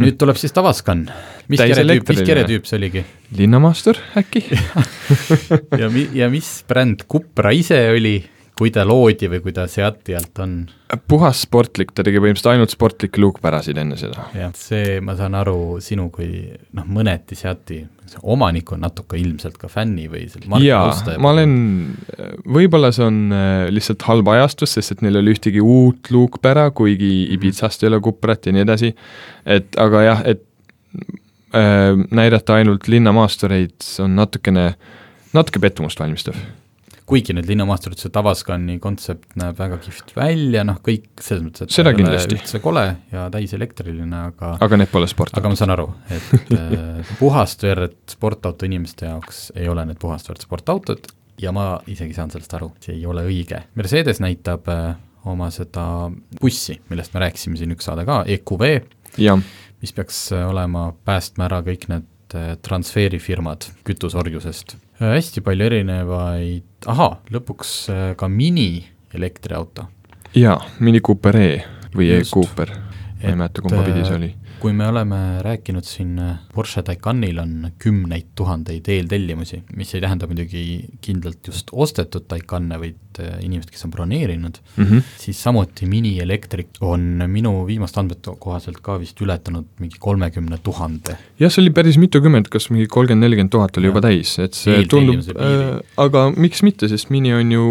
nüüd 0.00 0.18
tuleb 0.20 0.38
siis 0.40 0.54
Tavascan. 0.56 1.06
mis 1.48 1.60
keretüüp, 1.60 2.08
mis 2.08 2.24
keretüüp 2.24 2.68
see 2.68 2.80
oligi? 2.80 3.04
linnamaastur 3.38 4.00
äkki 4.18 4.44
ja 5.82 5.90
mi-, 5.92 6.08
ja 6.16 6.30
mis 6.32 6.62
bränd 6.68 7.04
Cupra 7.10 7.52
ise 7.56 7.80
oli? 7.92 8.16
Kui 8.58 8.72
ta 8.74 8.84
loodi 8.86 9.28
või 9.30 9.40
kui 9.44 9.54
ta 9.54 9.66
Seati 9.70 10.16
alt 10.18 10.40
on? 10.42 10.58
puhas 11.08 11.42
sportlik, 11.44 11.90
ta 11.92 12.02
tegi 12.04 12.16
põhimõtteliselt 12.16 12.54
ainult 12.54 12.72
sportlikke 12.72 13.20
luukpärasid 13.20 13.78
enne 13.78 13.98
seda. 14.00 14.24
jah, 14.36 14.52
see, 14.56 14.98
ma 15.04 15.14
saan 15.18 15.36
aru 15.38 15.78
sinu 15.84 16.08
kui 16.14 16.48
noh, 16.76 16.88
mõneti 16.88 17.36
Seati 17.38 17.82
omanik 18.22 18.72
on 18.72 18.80
natuke 18.86 19.18
ilmselt 19.20 19.58
ka 19.60 19.68
fänni 19.68 20.06
või 20.08 20.24
jaa, 20.64 20.88
ma 21.20 21.32
olen, 21.34 21.54
võib-olla 22.48 22.90
see 22.96 23.04
on 23.04 23.18
äh, 23.36 23.68
lihtsalt 23.74 24.06
halb 24.08 24.30
ajastus, 24.32 24.78
sest 24.78 24.96
et 24.96 25.04
neil 25.04 25.18
ei 25.18 25.26
ole 25.26 25.34
ühtegi 25.36 25.62
uut 25.62 26.10
luukpära, 26.14 26.70
kuigi 26.72 27.12
mhm. 27.12 27.34
Ibizast 27.36 27.84
ei 27.84 27.92
ole 27.92 28.02
Cuprat 28.04 28.48
ja 28.48 28.56
nii 28.56 28.64
edasi, 28.64 28.94
et 29.44 29.76
aga 29.80 30.04
jah, 30.06 30.24
et 30.34 30.46
äh, 31.52 31.92
näidata 32.08 32.56
ainult 32.56 32.88
linnamaastureid 32.88 33.92
on 34.04 34.16
natukene, 34.18 34.70
natuke 35.36 35.60
pettumust 35.62 36.00
valmistav 36.00 36.40
kuigi 37.08 37.34
nüüd 37.36 37.48
linnamaasturil 37.48 37.98
see 38.00 38.12
Tavascani 38.12 38.78
kontsept 38.82 39.36
näeb 39.40 39.58
väga 39.58 39.78
kihvt 39.82 40.12
välja, 40.16 40.64
noh 40.68 40.80
kõik 40.84 41.08
selles 41.24 41.44
mõttes, 41.46 41.66
et 41.68 41.74
Seda 41.74 41.94
kindlasti. 41.96 42.36
üldse 42.36 42.60
kole 42.64 42.84
ja 43.12 43.26
täiselektriline, 43.32 44.24
aga 44.32 44.54
aga 44.64 44.80
need 44.80 44.92
pole 44.92 45.08
sport. 45.10 45.36
aga 45.38 45.52
ma 45.52 45.58
saan 45.58 45.72
aru, 45.74 45.88
et 46.12 46.52
äh, 46.56 47.14
puhast 47.20 47.64
verd 47.64 47.96
sportauto 48.12 48.68
inimeste 48.68 49.08
jaoks 49.08 49.48
ei 49.56 49.70
ole 49.72 49.86
need 49.88 50.00
puhast 50.02 50.28
verd 50.28 50.44
sportautod 50.44 51.08
ja 51.40 51.52
ma 51.54 51.70
isegi 51.88 52.16
saan 52.16 52.32
sellest 52.34 52.54
aru, 52.58 52.72
see 52.82 52.96
ei 52.98 53.06
ole 53.06 53.24
õige. 53.28 53.62
Mercedes 53.78 54.20
näitab 54.24 54.68
äh, 54.72 54.92
oma 55.28 55.50
seda 55.54 55.86
bussi, 56.40 56.78
millest 56.90 57.14
me 57.14 57.24
rääkisime 57.26 57.58
siin 57.60 57.72
üks 57.74 57.88
saade 57.88 58.04
ka, 58.08 58.22
EQV, 58.36 58.68
mis 59.80 59.96
peaks 59.96 60.28
äh, 60.36 60.44
olema 60.48 60.90
päästma 61.08 61.48
ära 61.48 61.62
kõik 61.66 61.88
need 61.92 62.06
äh, 62.34 62.56
transferifirmad 62.62 63.68
kütuseorjusest. 63.88 64.76
hästi 65.00 65.40
palju 65.44 65.68
erinevaid, 65.70 66.66
ahaa, 66.86 67.18
lõpuks 67.32 67.72
äh, 67.92 68.04
ka 68.18 68.28
mini-elektriauto. 68.28 69.88
jaa, 70.34 70.58
Mini 70.80 71.00
Cooper 71.00 71.36
E 71.36 71.50
või. 71.94 72.10
E-Cooper, 72.18 72.72
ma 73.22 73.30
ei 73.32 73.36
mäleta, 73.38 73.62
kumba 73.64 73.82
pidi 73.86 74.04
see 74.06 74.16
oli. 74.18 74.28
kui 74.58 74.72
me 74.74 74.88
oleme 74.90 75.18
rääkinud 75.44 75.86
siin, 75.86 76.16
äh, 76.18 76.38
Porsche 76.54 76.82
Taycanil 76.82 77.38
on 77.38 77.68
kümneid 77.78 78.32
tuhandeid 78.38 78.88
eeltellimusi, 78.90 79.60
mis 79.78 79.94
ei 79.94 80.02
tähenda 80.02 80.26
muidugi 80.26 80.62
kindlalt 81.04 81.46
just 81.46 81.70
ostetud 81.72 82.26
Taycan'e, 82.30 82.80
vaid 82.82 83.20
äh, 83.22 83.36
inimesed, 83.46 83.70
kes 83.74 83.86
on 83.86 83.94
broneerinud 83.94 84.58
Mm 84.78 84.84
-hmm. 84.84 85.02
siis 85.18 85.42
samuti 85.42 85.86
minielektrik 85.86 86.68
on 86.80 87.24
minu 87.26 87.66
viimaste 87.66 88.00
andmete 88.00 88.30
kohaselt 88.38 88.80
ka 88.82 88.98
vist 89.00 89.20
ületanud 89.20 89.66
mingi 89.78 89.96
kolmekümne 89.98 90.58
tuhande. 90.62 91.16
jah, 91.40 91.52
see 91.52 91.62
oli 91.62 91.70
päris 91.70 91.98
mitukümmend, 91.98 92.48
kas 92.48 92.70
mingi 92.70 92.86
kolmkümmend, 92.86 93.24
nelikümmend 93.24 93.50
tuhat 93.50 93.76
oli 93.76 93.86
Jah. 93.86 93.94
juba 93.94 94.00
täis, 94.08 94.38
et 94.38 94.54
see 94.54 94.84
tundub 94.86 95.18
äh,, 95.36 95.80
aga 95.96 96.30
miks 96.36 96.62
mitte, 96.62 96.88
sest 96.88 97.10
Mini 97.10 97.34
on 97.34 97.52
ju 97.52 97.64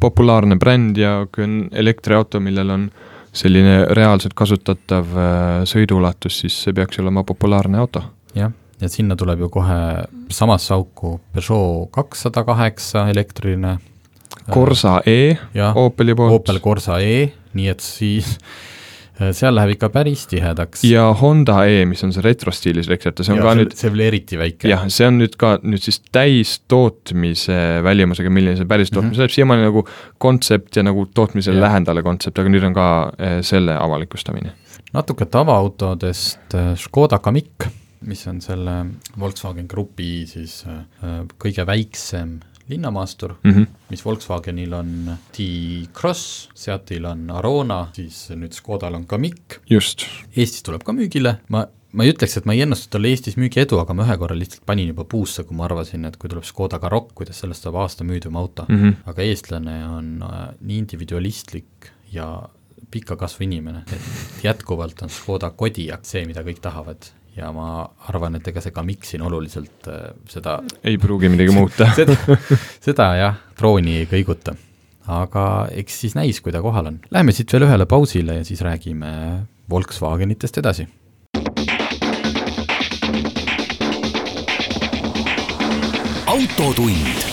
populaarne 0.00 0.56
bränd 0.56 0.98
ja 0.98 1.26
kui 1.32 1.44
on 1.44 1.56
elektriauto, 1.72 2.40
millel 2.40 2.70
on 2.70 2.90
selline 3.32 3.84
reaalselt 3.96 4.34
kasutatav 4.38 5.12
äh, 5.14 5.60
sõiduulatus, 5.68 6.40
siis 6.42 6.56
see 6.64 6.74
peaks 6.76 6.98
olema 7.02 7.24
populaarne 7.26 7.78
auto. 7.78 8.02
jah, 8.34 8.52
ja 8.80 8.88
sinna 8.88 9.16
tuleb 9.16 9.44
ju 9.46 9.50
kohe 9.52 9.78
samasse 10.32 10.74
auku 10.74 11.18
Peugeot 11.34 11.90
kakssada 11.94 12.44
kaheksa 12.44 13.08
elektriline. 13.10 13.78
Corsa 14.50 15.00
E 15.06 15.36
Opeli 15.74 16.14
poolt 16.14 16.40
Opel 16.40 16.60
Corsa 16.62 16.98
E, 17.02 17.32
nii 17.54 17.68
et 17.68 17.82
siis 17.82 18.38
seal 19.36 19.54
läheb 19.54 19.74
ikka 19.74 19.88
päris 19.92 20.26
tihedaks. 20.30 20.84
ja 20.88 21.08
Honda 21.20 21.58
E, 21.68 21.84
mis 21.88 22.02
on 22.06 22.12
see 22.16 22.22
retrostiilis 22.24 22.88
elektriauto, 22.88 23.24
see 23.26 23.34
on 23.34 23.38
Ja 23.40 23.44
ka 23.44 23.52
see, 23.54 23.60
nüüd 23.64 23.74
see 23.76 23.90
veel 23.92 24.04
eriti 24.06 24.38
väike. 24.40 24.68
jah, 24.70 24.86
see 24.88 25.06
on 25.10 25.18
nüüd 25.20 25.36
ka 25.40 25.58
nüüd 25.62 25.82
siis 25.84 26.00
täistootmise 26.14 27.58
välimusega, 27.84 28.30
milline 28.32 28.56
see 28.58 28.68
päris 28.68 28.90
tootmis 28.90 29.16
Mhm. 29.16 29.20
läheb, 29.24 29.34
siiamaani 29.34 29.66
nagu 29.68 29.84
kontsept 30.18 30.76
ja 30.76 30.82
nagu 30.82 31.06
tootmisele 31.14 31.56
Jah. 31.60 31.68
lähedale 31.68 32.02
kontsept, 32.02 32.38
aga 32.38 32.48
nüüd 32.48 32.64
on 32.64 32.74
ka 32.74 32.86
eh, 33.18 33.42
selle 33.42 33.76
avalikustamine. 33.76 34.52
natuke 34.92 35.24
tavaautodest 35.26 36.54
äh, 36.54 36.74
Škoda 36.76 37.18
Kamiq, 37.18 37.68
mis 38.02 38.26
on 38.26 38.40
selle 38.40 38.86
Volkswagen 39.18 39.66
Grupi 39.68 40.26
siis 40.26 40.64
äh, 40.66 41.26
kõige 41.38 41.66
väiksem 41.66 42.40
linnamaastur 42.70 43.36
Mm 43.44 43.50
-hmm. 43.52 43.66
mis 43.90 44.04
Volkswagenil 44.04 44.72
on 44.72 45.16
T-Cross, 45.32 46.48
Seatil 46.54 47.04
on 47.04 47.30
Arona, 47.30 47.88
siis 47.92 48.30
nüüd 48.30 48.54
Škodal 48.54 48.94
on 48.94 49.06
Kamiq, 49.06 49.60
just, 49.70 50.06
Eestis 50.36 50.62
tuleb 50.62 50.82
ka 50.84 50.92
müügile, 50.92 51.36
ma, 51.48 51.66
ma 51.92 52.04
ei 52.04 52.12
ütleks, 52.12 52.36
et 52.38 52.46
ma 52.46 52.54
ei 52.54 52.62
ennusta 52.66 52.90
talle 52.90 53.08
Eestis 53.08 53.36
müügiedu, 53.36 53.80
aga 53.80 53.94
ma 53.94 54.06
ühe 54.06 54.16
korra 54.18 54.38
lihtsalt 54.38 54.66
panin 54.66 54.92
juba 54.92 55.04
puusse, 55.04 55.44
kui 55.44 55.56
ma 55.56 55.64
arvasin, 55.64 56.04
et 56.04 56.16
kui 56.16 56.30
tuleb 56.30 56.44
Škoda 56.44 56.78
Karoq, 56.78 57.12
kuidas 57.14 57.40
sellest 57.40 57.66
saab 57.66 57.80
aasta 57.82 58.04
müüdum 58.04 58.36
auto 58.36 58.66
mm. 58.68 58.74
mm. 58.74 58.82
-hmm. 58.82 59.10
aga 59.12 59.22
eestlane 59.22 59.76
on 59.88 60.22
äh, 60.22 60.48
nii 60.60 60.78
individualistlik 60.78 61.92
ja 62.12 62.48
pika 62.90 63.16
kasvu 63.16 63.44
inimene, 63.44 63.84
et 63.92 64.44
jätkuvalt 64.44 65.02
on 65.02 65.10
Škoda 65.10 65.50
Kodiaq 65.50 66.04
see, 66.04 66.26
mida 66.26 66.42
kõik 66.42 66.60
tahavad 66.60 67.10
ja 67.36 67.50
ma 67.54 67.84
arvan, 68.10 68.38
et 68.38 68.48
ega 68.50 68.62
see 68.62 68.74
Kamiq 68.74 69.06
siin 69.08 69.22
oluliselt 69.26 69.88
äh, 69.90 70.10
seda 70.30 70.58
ei 70.84 70.98
pruugi 71.00 71.30
midagi 71.32 71.54
muuta. 71.54 71.90
seda, 71.98 72.16
seda 72.82 73.12
jah, 73.20 73.40
trooni 73.58 74.00
ei 74.02 74.08
kõiguta. 74.10 74.56
aga 75.10 75.44
eks 75.82 76.00
siis 76.04 76.16
näis, 76.18 76.40
kui 76.40 76.54
ta 76.54 76.62
kohal 76.62 76.92
on. 76.92 77.00
Läheme 77.10 77.34
siit 77.34 77.52
veel 77.52 77.66
ühele 77.68 77.86
pausile 77.90 78.40
ja 78.40 78.46
siis 78.46 78.62
räägime 78.66 79.12
Volkswagenitest 79.70 80.58
edasi. 80.62 80.88
autotund. 86.30 87.28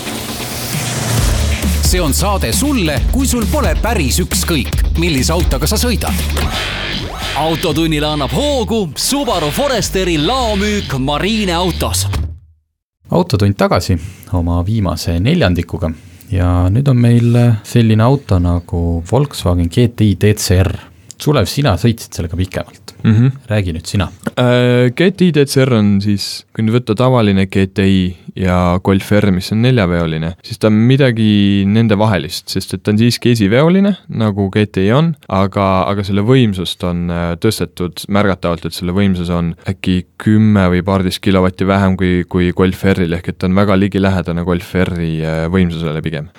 see 1.87 2.01
on 2.01 2.13
saade 2.13 2.51
sulle, 2.53 3.01
kui 3.11 3.27
sul 3.27 3.45
pole 3.51 3.75
päris 3.81 4.19
ükskõik, 4.19 4.97
millise 4.99 5.31
autoga 5.33 5.69
sa 5.69 5.79
sõidad. 5.79 6.86
Autotunnile 7.37 8.05
annab 8.07 8.31
hoogu 8.33 8.89
Subaru 8.95 9.51
Foresteri 9.53 10.17
laomüük 10.25 10.97
Marine 10.97 11.53
autos 11.53 12.07
autotund 13.09 13.53
tagasi 13.53 13.97
oma 14.33 14.63
viimase 14.65 15.19
neljandikuga 15.21 15.91
ja 16.33 16.47
nüüd 16.73 16.89
on 16.89 16.97
meil 16.97 17.37
selline 17.63 18.03
auto 18.03 18.39
nagu 18.41 19.03
Volkswagen 19.11 19.69
GTI 19.69 20.15
DCR. 20.17 20.73
Sulev, 21.21 21.47
sina 21.49 21.75
sõitsid 21.79 22.13
sellega 22.13 22.37
pikemalt, 22.37 22.87
Mm 23.03 23.13
-hmm. 23.13 23.31
räägi 23.47 23.73
nüüd 23.73 23.85
sina. 23.85 24.09
Äh, 24.39 24.91
GTI 24.91 25.31
DCR 25.33 25.73
on 25.73 26.01
siis, 26.01 26.45
kui 26.53 26.63
nüüd 26.63 26.73
võtta 26.73 26.95
tavaline 26.95 27.45
GTI 27.45 28.15
ja 28.35 28.79
Golf 28.83 29.11
R, 29.11 29.31
mis 29.31 29.51
on 29.51 29.61
neljaveoline, 29.61 30.33
siis 30.43 30.59
ta 30.59 30.67
on 30.67 30.73
midagi 30.73 31.63
nendevahelist, 31.67 32.49
sest 32.49 32.73
et 32.73 32.83
ta 32.83 32.91
on 32.91 32.97
siiski 32.97 33.31
esiveoline, 33.31 33.95
nagu 34.09 34.49
GTI 34.53 34.91
on, 34.91 35.15
aga, 35.27 35.67
aga 35.89 36.03
selle 36.03 36.21
võimsust 36.21 36.83
on 36.83 37.09
äh, 37.09 37.35
tõstetud 37.41 38.05
märgatavalt, 38.07 38.65
et 38.65 38.73
selle 38.73 38.91
võimsus 38.91 39.29
on 39.33 39.55
äkki 39.69 40.05
kümme 40.17 40.67
või 40.73 40.83
paarteist 40.83 41.21
kilovatti 41.23 41.67
vähem 41.67 41.97
kui, 41.97 42.23
kui 42.29 42.51
Golf 42.51 42.83
R-il, 42.83 43.13
ehk 43.13 43.29
et 43.29 43.37
ta 43.37 43.47
on 43.47 43.55
väga 43.55 43.77
ligilähedane 43.79 44.43
Golf 44.43 44.73
R-i 44.75 45.21
äh, 45.21 45.45
võimsusele 45.53 46.01
pigem. 46.01 46.29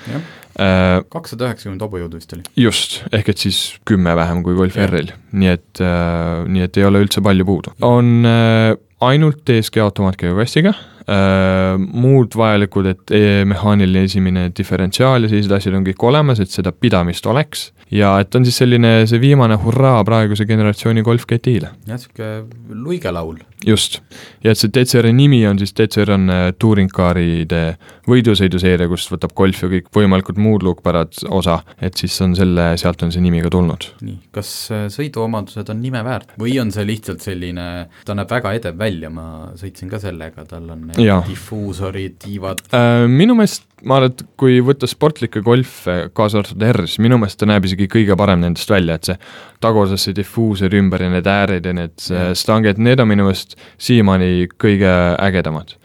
Äh, 0.59 1.05
kakssada 1.13 1.47
üheksakümmend 1.47 1.83
hobujõudu 1.85 2.19
vist 2.19 2.33
oli. 2.35 2.43
just, 2.59 2.99
ehk 3.15 3.29
et 3.31 3.39
siis 3.45 3.59
kümme 3.87 4.11
vähem 4.19 4.43
kui 4.43 4.57
Golf. 4.59 4.75
R-il, 4.89 5.13
nii 5.39 5.53
et 5.53 5.83
äh,, 5.85 6.43
nii 6.51 6.65
et 6.67 6.81
ei 6.81 6.87
ole 6.89 7.05
üldse 7.05 7.23
palju 7.23 7.47
puudu. 7.47 7.75
on 7.87 8.27
äh, 8.27 8.73
ainult 9.07 9.45
DSG 9.47 9.79
automaatkäigukastiga 9.85 10.73
äh,, 10.75 11.79
muud 11.79 12.35
vajalikud, 12.35 12.91
et 12.91 13.15
e 13.15 13.45
mehaaniline 13.47 14.03
esimene 14.11 14.49
diferentsiaal 14.51 15.29
ja 15.29 15.31
sellised 15.31 15.55
asjad 15.61 15.79
on 15.79 15.87
kõik 15.87 16.03
olemas, 16.11 16.43
et 16.43 16.51
seda 16.51 16.75
pidamist 16.75 17.31
oleks. 17.31 17.69
Ja 17.91 18.15
et 18.23 18.35
on 18.35 18.47
siis 18.47 18.59
selline, 18.63 18.93
see 19.09 19.21
viimane 19.23 19.57
hurraa 19.63 20.01
praeguse 20.07 20.47
generatsiooni 20.49 21.05
Golf 21.07 21.27
GTI-le. 21.29 21.71
jah, 21.89 21.99
niisugune 21.99 22.83
luigelaul. 22.85 23.39
just, 23.67 24.01
ja 24.45 24.53
et 24.53 24.61
see 24.61 24.71
DCR-i 24.75 25.13
nimi 25.17 25.41
on 25.49 25.59
siis, 25.61 25.75
DCR 25.77 26.15
on 26.15 26.29
äh, 26.33 26.45
touring 26.59 26.93
car'ide 26.95 27.63
võidusõiduseeria, 28.09 28.89
kust 28.91 29.13
võtab 29.13 29.35
Golf 29.39 29.63
ja 29.65 29.71
kõik 29.73 29.91
võimalikud 29.95 30.41
muud 30.41 30.67
luukpärad 30.67 31.25
osa, 31.35 31.61
et 31.83 31.99
siis 31.99 32.15
on 32.25 32.37
selle, 32.39 32.71
sealt 32.81 33.03
on 33.07 33.13
see 33.15 33.25
nimi 33.25 33.43
ka 33.45 33.53
tulnud. 33.53 33.91
nii, 34.05 34.19
kas 34.35 34.53
äh, 34.75 34.87
sõiduomadused 34.93 35.73
on 35.75 35.83
nime 35.83 36.05
väärt 36.07 36.37
või 36.41 36.59
on 36.63 36.73
see 36.75 36.87
lihtsalt 36.89 37.25
selline, 37.25 37.69
ta 38.05 38.17
näeb 38.19 38.31
väga 38.31 38.55
edev 38.61 38.79
välja, 38.79 39.13
ma 39.13 39.29
sõitsin 39.59 39.91
ka 39.91 40.01
sellega, 40.03 40.47
tal 40.49 40.69
on 40.77 40.89
difuusorid, 41.29 42.19
tiivad, 42.23 42.69
Äh, 42.75 43.07
minu 43.09 43.35
meelest, 43.39 43.65
ma 43.87 43.99
arvan, 43.99 44.13
et 44.13 44.23
kui 44.41 44.59
võtta 44.65 44.89
sportlikke 44.91 45.43
golfe, 45.45 45.97
kaasa 46.17 46.41
arvatud 46.41 46.65
R, 46.71 46.85
siis 46.89 47.03
minu 47.05 47.19
meelest 47.21 47.39
ta 47.41 47.49
näeb 47.49 47.67
isegi 47.69 47.89
kõige 47.91 48.17
parem 48.19 48.43
nendest 48.43 48.71
välja, 48.71 48.99
et 48.99 49.11
see 49.11 49.19
taguses 49.63 50.07
see 50.07 50.17
difuusor 50.17 50.75
ümber 50.79 51.05
ja 51.05 51.11
need 51.13 51.29
ääred 51.31 51.69
ja 51.69 51.75
need 51.77 51.97
Jah. 52.03 52.31
äh, 52.31 52.33
stanged, 52.39 52.81
need 52.83 53.03
on 53.03 53.11
minu 53.11 53.29
meelest 53.29 53.59
siiamaani 53.83 54.49
kõige 54.59 54.95
ägedamad. 55.29 55.77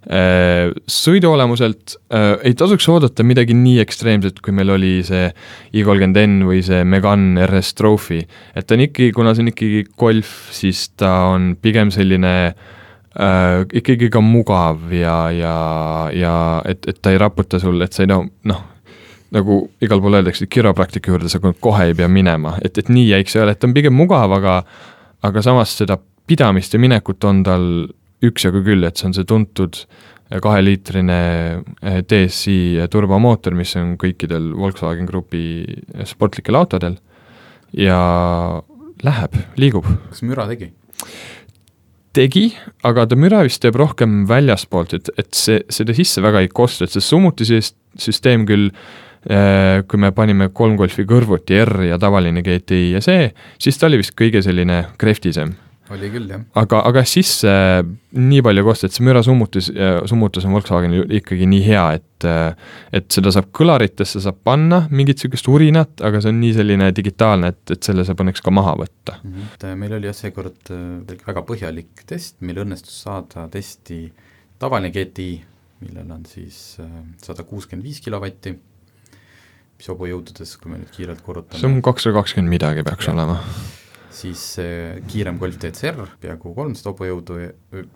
Äh, 0.00 0.70
sõiduolemuselt 0.88 1.98
äh, 2.08 2.32
ei 2.48 2.56
tasuks 2.56 2.86
oodata 2.88 3.26
midagi 3.26 3.54
nii 3.56 3.82
ekstreemset, 3.82 4.40
kui 4.40 4.54
meil 4.56 4.72
oli 4.72 4.94
see 5.04 5.28
i30 5.76 6.24
N 6.24 6.48
või 6.48 6.62
see 6.64 6.86
Megane 6.88 7.44
RS 7.50 7.74
Trophy. 7.76 8.22
et 8.54 8.66
ta 8.66 8.78
on 8.78 8.86
ikkagi, 8.86 9.12
kuna 9.16 9.34
see 9.34 9.44
on 9.44 9.52
ikkagi 9.52 9.86
golf, 10.00 10.34
siis 10.56 10.88
ta 10.96 11.34
on 11.34 11.52
pigem 11.60 11.92
selline 11.92 12.36
äh, 12.48 12.68
ikkagi 13.10 14.06
ka 14.12 14.20
mugav 14.22 14.92
ja, 14.94 15.16
ja, 15.34 15.54
ja 16.14 16.34
et, 16.68 16.86
et 16.86 17.00
ta 17.02 17.10
ei 17.10 17.18
raputa 17.18 17.58
sul, 17.58 17.80
et 17.82 17.92
sa 17.92 18.04
ei 18.04 18.10
no 18.10 18.20
noh, 18.46 18.60
nagu 19.34 19.56
igal 19.82 20.02
pool 20.02 20.18
öeldakse, 20.20 20.46
kiropraktika 20.50 21.10
juurde 21.10 21.30
sa 21.30 21.40
kohe 21.42 21.88
ei 21.88 21.96
pea 21.98 22.08
minema, 22.10 22.56
et, 22.62 22.78
et 22.78 22.90
nii 22.90 23.08
jäik 23.08 23.30
see 23.30 23.40
ei 23.40 23.46
ole, 23.46 23.56
et 23.56 23.62
ta 23.62 23.66
on 23.66 23.74
pigem 23.74 23.96
mugav, 23.98 24.30
aga 24.38 24.60
aga 25.26 25.42
samas 25.44 25.74
seda 25.76 25.98
pidamist 26.30 26.74
ja 26.74 26.80
minekut 26.80 27.24
on 27.26 27.42
tal 27.46 27.66
üksjagu 28.24 28.62
küll, 28.64 28.86
et 28.86 29.00
see 29.00 29.10
on 29.10 29.16
see 29.16 29.26
tuntud 29.28 29.82
kaheliitrine 30.30 31.20
eh, 31.82 32.00
DSi 32.06 32.86
turbomootor, 32.90 33.56
mis 33.58 33.74
on 33.80 33.96
kõikidel 33.98 34.52
Volkswagen 34.54 35.08
Grupi 35.08 35.64
sportlikel 36.06 36.54
autodel. 36.54 37.00
Ja 37.74 37.98
läheb, 39.02 39.34
liigub. 39.58 39.88
Kas 40.10 40.22
müra 40.26 40.46
tegi? 40.50 40.70
Tegi, 42.16 42.48
aga 42.86 43.06
ta 43.06 43.18
müra 43.18 43.44
vist 43.46 43.62
teeb 43.62 43.78
rohkem 43.78 44.24
väljaspoolt, 44.30 44.96
et, 44.98 45.12
et 45.20 45.30
see, 45.36 45.60
seda 45.72 45.94
sisse 45.96 46.22
väga 46.24 46.42
ei 46.44 46.50
kosta, 46.52 46.86
et 46.86 46.94
see 46.94 47.04
summuti 47.04 47.46
seest 47.48 47.76
süsteem 48.00 48.46
küll 48.48 48.70
äh, 48.70 49.82
kui 49.86 50.00
me 50.02 50.12
panime 50.16 50.50
kolm 50.54 50.76
golfi 50.80 51.06
kõrvuti, 51.08 51.58
R 51.64 51.86
ja 51.90 51.98
tavaline 52.02 52.44
GTI 52.46 52.96
ja 52.96 53.04
see, 53.04 53.30
siis 53.62 53.78
ta 53.78 53.90
oli 53.90 54.02
vist 54.02 54.16
kõige 54.18 54.42
selline 54.44 54.84
krehvtisem 55.00 55.54
oli 55.94 56.10
küll, 56.12 56.28
jah. 56.30 56.42
aga, 56.58 56.80
aga 56.88 57.02
sisse 57.08 57.50
äh, 57.50 57.80
nii 58.16 58.42
palju 58.46 58.64
kosta, 58.66 58.88
et 58.88 58.96
see 58.96 59.04
mürasummutus, 59.06 59.70
summutus 60.10 60.46
on 60.46 60.54
Volkswagenil 60.56 61.10
ikkagi 61.20 61.48
nii 61.50 61.64
hea, 61.66 61.84
et 61.98 62.28
äh, 62.28 62.70
et 62.96 63.08
seda 63.12 63.32
saab 63.34 63.50
kõlaritesse 63.56 64.22
saab 64.22 64.40
panna, 64.46 64.82
mingit 64.94 65.20
niisugust 65.20 65.50
urinat, 65.50 65.92
aga 66.06 66.22
see 66.22 66.32
on 66.32 66.40
nii 66.42 66.54
selline 66.56 66.90
digitaalne, 66.96 67.52
et, 67.54 67.74
et 67.76 67.90
selle 67.90 68.06
saab 68.06 68.22
õnneks 68.24 68.44
ka 68.44 68.54
maha 68.54 68.76
võtta 68.82 69.18
mm. 69.20 69.36
-hmm. 69.36 69.76
meil 69.82 69.98
oli 69.98 70.10
jah, 70.10 70.18
seekord 70.22 70.72
väga 71.26 71.44
põhjalik 71.48 72.04
test, 72.06 72.38
meil 72.40 72.62
õnnestus 72.64 73.02
saada 73.06 73.48
testi 73.52 74.06
tavaline 74.60 74.92
GTI, 74.94 75.32
millel 75.86 76.10
on 76.12 76.26
siis 76.28 76.78
sada 77.24 77.46
kuuskümmend 77.48 77.86
viis 77.86 78.02
kilovatti, 78.04 78.54
mis 79.80 79.88
hobujõududes, 79.88 80.56
kui 80.60 80.72
me 80.72 80.80
nüüd 80.82 80.90
kiirelt 80.92 81.22
korrutame 81.24 81.60
see 81.60 81.70
on 81.70 81.80
kakssada 81.84 82.18
kakskümmend 82.20 82.52
midagi 82.52 82.84
peaks 82.84 83.08
ja. 83.08 83.14
olema 83.16 83.40
siis 84.10 84.42
kiirem 85.10 85.38
Golf 85.38 85.58
DCR, 85.62 86.16
peaaegu 86.20 86.54
kolmsada 86.56 86.92
hobujõudu, 86.92 87.38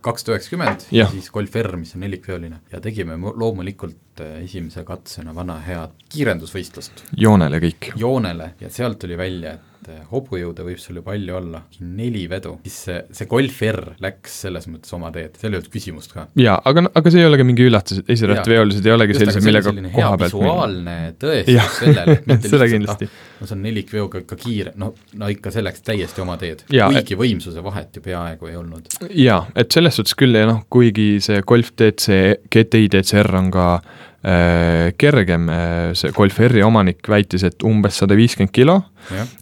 kakssada 0.04 0.36
üheksakümmend, 0.36 0.86
ja 0.94 1.08
siis 1.10 1.30
Golf 1.34 1.56
R, 1.58 1.74
mis 1.80 1.94
on 1.96 2.04
nelikveoline 2.04 2.60
ja 2.72 2.80
tegime 2.84 3.16
loomulikult 3.18 4.22
äh, 4.22 4.40
esimese 4.44 4.84
katsena 4.86 5.34
vana 5.34 5.58
head 5.64 5.94
kiirendusvõistlust. 6.14 7.06
joonele 7.18 7.60
kõik. 7.64 7.92
joonele 8.00 8.52
ja 8.60 8.70
sealt 8.70 9.00
tuli 9.02 9.18
välja, 9.18 9.56
et 9.58 9.73
et 9.84 9.90
eh, 9.92 10.04
hobujõude 10.10 10.64
võib 10.64 10.80
sul 10.80 10.98
ju 10.98 11.04
palju 11.04 11.36
olla, 11.36 11.60
neli 11.84 12.24
vedu, 12.30 12.56
siis 12.64 12.76
see, 12.86 13.00
see 13.18 13.28
Golf 13.30 13.60
R 13.66 13.80
läks 14.02 14.38
selles 14.44 14.68
mõttes 14.70 14.92
oma 14.96 15.10
teed, 15.14 15.36
seal 15.40 15.52
ei 15.52 15.60
olnud 15.60 15.72
küsimust 15.72 16.14
ka. 16.14 16.26
jaa, 16.40 16.56
aga, 16.70 16.86
aga 16.88 17.12
see 17.12 17.22
ei 17.22 17.28
ole 17.28 17.40
ka 17.40 17.46
mingi 17.46 17.66
üllatus, 17.68 18.00
et 18.00 18.12
esirattaveolised 18.14 18.88
ei 18.88 18.94
olegi 18.94 19.18
sellised, 19.18 19.44
millega 19.46 19.74
koha 19.94 20.14
pealt 20.20 20.36
visuaalne 20.38 20.96
tõestus 21.20 21.80
sellele, 21.80 22.16
et 22.18 22.30
mitte 22.32 22.70
kindlasti 22.74 23.10
ah, 23.10 23.18
no 23.40 23.48
see 23.50 23.58
on 23.58 23.64
nelikveoga 23.66 24.24
ikka 24.24 24.40
kiire, 24.40 24.74
no, 24.80 24.92
no 25.20 25.30
ikka 25.32 25.52
selleks 25.54 25.84
täiesti 25.84 26.24
oma 26.24 26.38
teed, 26.40 26.64
kuigi 26.70 27.18
võimsuse 27.18 27.64
vahet 27.64 27.98
ju 27.98 28.04
peaaegu 28.04 28.50
ei 28.50 28.58
olnud. 28.60 28.88
jaa, 29.10 29.42
et 29.58 29.74
selles 29.74 30.00
suhtes 30.00 30.16
küll 30.18 30.36
ja 30.38 30.48
noh, 30.48 30.64
kuigi 30.72 31.18
see 31.24 31.44
Golf 31.46 31.74
DC, 31.76 32.20
GTI 32.48 32.90
DCR 32.94 33.40
on 33.42 33.52
ka 33.54 33.68
kergem, 34.98 35.48
äh, 35.52 35.92
see 35.98 36.12
Golf 36.16 36.40
R-i 36.40 36.64
omanik 36.64 37.04
väitis, 37.08 37.44
et 37.44 37.64
umbes 37.66 38.00
sada 38.00 38.16
viiskümmend 38.18 38.54
kilo 38.54 38.80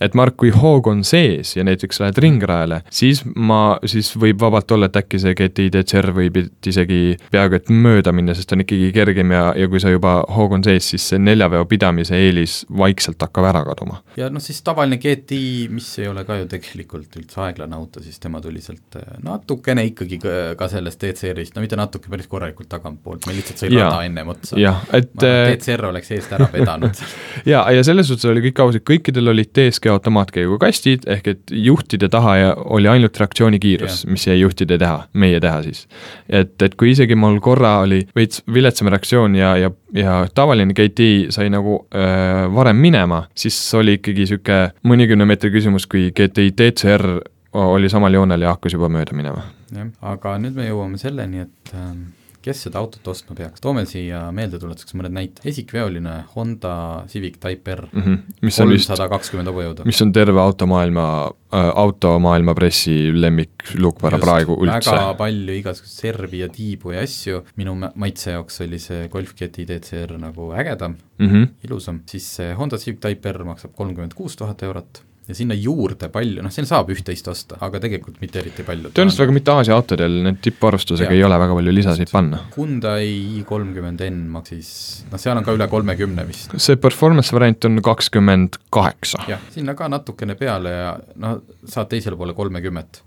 et 0.01 0.15
Mark, 0.19 0.37
kui 0.41 0.51
hoog 0.55 0.89
on 0.91 1.03
sees 1.07 1.55
ja 1.57 1.65
näiteks 1.67 2.01
lähed 2.03 2.19
ringrajale, 2.23 2.81
siis 2.93 3.23
ma, 3.37 3.79
siis 3.89 4.13
võib 4.19 4.41
vabalt 4.43 4.71
olla, 4.75 4.89
et 4.91 4.99
äkki 4.99 5.21
see 5.23 5.35
GTI 5.39 5.71
DCR 5.77 6.11
võib 6.17 6.39
isegi 6.69 7.17
peaaegu 7.33 7.59
et 7.59 7.73
mööda 7.73 8.15
minna, 8.15 8.35
sest 8.37 8.51
ta 8.51 8.57
on 8.57 8.65
ikkagi 8.65 8.91
kergem 8.95 9.35
ja, 9.35 9.45
ja 9.59 9.69
kui 9.71 9.83
sa 9.83 9.93
juba 9.93 10.19
hoog 10.37 10.57
on 10.59 10.67
sees, 10.67 10.89
siis 10.95 11.07
see 11.13 11.23
neljaveo 11.23 11.65
pidamise 11.71 12.19
eelis 12.19 12.63
vaikselt 12.79 13.23
hakkab 13.23 13.49
ära 13.53 13.65
kaduma. 13.71 14.01
ja 14.19 14.31
noh, 14.33 14.43
siis 14.43 14.63
tavaline 14.67 14.99
GTI, 15.03 15.69
mis 15.73 15.91
ei 16.03 16.11
ole 16.11 16.27
ka 16.29 16.41
ju 16.41 16.49
tegelikult 16.51 17.21
üldse 17.21 17.43
aeglane 17.47 17.79
auto, 17.79 18.03
siis 18.05 18.19
tema 18.23 18.43
tuli 18.43 18.63
sealt 18.65 18.99
äh, 18.99 19.17
natukene 19.23 19.87
ikkagi 19.91 20.21
ka 20.23 20.71
sellest 20.71 21.03
DCR-ist, 21.03 21.57
no 21.57 21.65
mitte 21.65 21.79
natuke, 21.79 22.11
päris 22.13 22.31
korralikult 22.31 22.71
tagantpoolt, 22.73 23.29
meil 23.29 23.41
lihtsalt 23.41 23.63
sai 23.63 23.73
rada 23.75 24.03
ennem 24.07 24.35
otsa. 24.35 24.59
Jah, 24.73 24.83
et 24.99 25.27
äh, 25.27 25.53
DCR 25.53 25.85
oleks 25.89 26.11
eest 26.15 26.33
ära 26.35 26.49
vedanud 26.53 27.03
ja, 27.53 27.63
ja 27.73 27.85
selles 27.87 28.09
suhtes 28.11 28.27
oli 28.31 28.43
kõik 28.49 28.63
aus, 28.65 28.79
et 28.79 28.87
kõikidel 28.89 29.33
olid 29.33 29.51
DSG 29.55 29.91
automaatkäiguga 29.93 30.67
kastid, 30.67 31.07
ehk 31.11 31.31
et 31.35 31.55
juhtide 31.55 32.09
taha 32.13 32.37
oli 32.75 32.91
ainult 32.91 33.19
reaktsioonikiirus, 33.21 34.03
mis 34.11 34.27
jäi 34.29 34.39
juhtide 34.41 34.79
teha, 34.81 35.07
meie 35.13 35.41
teha 35.43 35.63
siis. 35.67 35.85
et, 36.29 36.55
et 36.63 36.77
kui 36.79 36.93
isegi 36.95 37.19
mul 37.19 37.39
korra 37.45 37.79
oli 37.85 38.03
veits 38.17 38.43
viletsam 38.53 38.91
reaktsioon 38.93 39.37
ja, 39.39 39.55
ja, 39.61 39.73
ja 39.97 40.17
tavaline 40.35 40.75
GT 40.77 41.33
sai 41.35 41.51
nagu 41.53 41.83
öö, 41.95 42.49
varem 42.55 42.81
minema, 42.83 43.25
siis 43.35 43.59
oli 43.79 43.99
ikkagi 44.01 44.25
niisugune 44.25 44.73
mõnikümne 44.89 45.27
meetri 45.29 45.53
küsimus, 45.55 45.87
kui 45.91 46.11
GTI 46.15 46.55
DCR 46.57 47.07
oli 47.53 47.91
samal 47.93 48.15
joonel 48.15 48.47
ja 48.47 48.55
hakkas 48.57 48.75
juba 48.79 48.89
mööda 48.93 49.17
minema. 49.17 49.45
jah, 49.73 49.93
aga 50.15 50.39
nüüd 50.41 50.57
me 50.57 50.69
jõuame 50.71 51.01
selleni, 51.01 51.47
et 51.47 51.77
ähm 51.77 52.11
kes 52.43 52.65
seda 52.67 52.81
autot 52.83 53.09
ostma 53.13 53.37
peaks, 53.39 53.63
toome 53.63 53.85
siia 53.89 54.25
meeldetuletuseks 54.35 54.97
mõned 54.99 55.15
näited, 55.15 55.43
esikveoline 55.53 56.15
Honda 56.35 56.75
Civic 57.11 57.39
Type 57.43 57.77
R 57.77 57.85
mm, 57.91 58.03
-hmm. 58.03 58.51
kolmsada 58.57 59.09
kakskümmend 59.13 59.53
hobujõudu. 59.53 59.87
mis 59.89 60.03
on 60.03 60.13
terve 60.13 60.41
automaailma 60.41 61.07
äh,, 61.29 61.71
automaailma 61.85 62.55
pressi 62.55 62.97
lemmikluukvara 63.15 64.19
praegu 64.19 64.59
üldse. 64.59 64.91
väga 64.91 65.15
palju 65.21 65.59
igasuguseid 65.61 66.03
servi 66.03 66.43
ja 66.43 66.49
tiibu 66.49 66.93
ja 66.97 67.07
asju, 67.07 67.45
minu 67.57 67.77
maitse 67.95 68.37
jaoks 68.37 68.61
oli 68.67 68.79
see 68.79 69.09
Golf 69.09 69.35
GTI 69.39 69.67
DCR 69.69 70.19
nagu 70.19 70.53
ägedam 70.53 70.97
mm, 71.19 71.29
-hmm. 71.29 71.49
ilusam, 71.65 72.03
siis 72.07 72.35
see 72.37 72.53
Honda 72.55 72.79
Civic 72.79 73.01
Type 73.01 73.33
R 73.33 73.45
maksab 73.45 73.75
kolmkümmend 73.77 74.15
kuus 74.15 74.37
tuhat 74.37 74.63
eurot 74.63 75.03
ja 75.33 75.39
sinna 75.39 75.57
juurde 75.57 76.09
palju, 76.13 76.43
noh, 76.45 76.53
siin 76.53 76.69
saab 76.69 76.91
üht-teist 76.93 77.29
osta, 77.33 77.59
aga 77.65 77.81
tegelikult 77.83 78.21
mitte 78.23 78.41
eriti 78.43 78.65
palju. 78.67 78.93
tõenäoliselt 78.93 79.25
väga 79.25 79.37
mitte 79.37 79.55
Aasia 79.55 79.77
autodel, 79.77 80.19
need 80.27 80.41
tippvarustusega 80.45 81.15
ei 81.17 81.23
ole 81.27 81.39
väga 81.43 81.57
palju 81.59 81.77
lisasid 81.77 82.13
panna. 82.13 82.43
Hyundai 82.57 83.07
i30N 83.41 84.19
maksis, 84.35 84.73
noh, 85.11 85.23
seal 85.23 85.41
on 85.41 85.47
ka 85.47 85.57
üle 85.57 85.69
kolmekümne 85.73 86.27
vist. 86.29 86.53
see 86.57 86.81
performance 86.81 87.35
variant 87.35 87.69
on 87.69 87.81
kakskümmend 87.85 88.61
kaheksa. 88.75 89.25
jah, 89.31 89.41
sinna 89.55 89.77
ka 89.79 89.89
natukene 89.93 90.37
peale 90.39 90.77
ja 90.77 90.93
noh, 91.25 91.41
saad 91.65 91.91
teisele 91.93 92.19
poole 92.21 92.37
kolmekümmet 92.37 93.03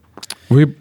võib 0.50 0.76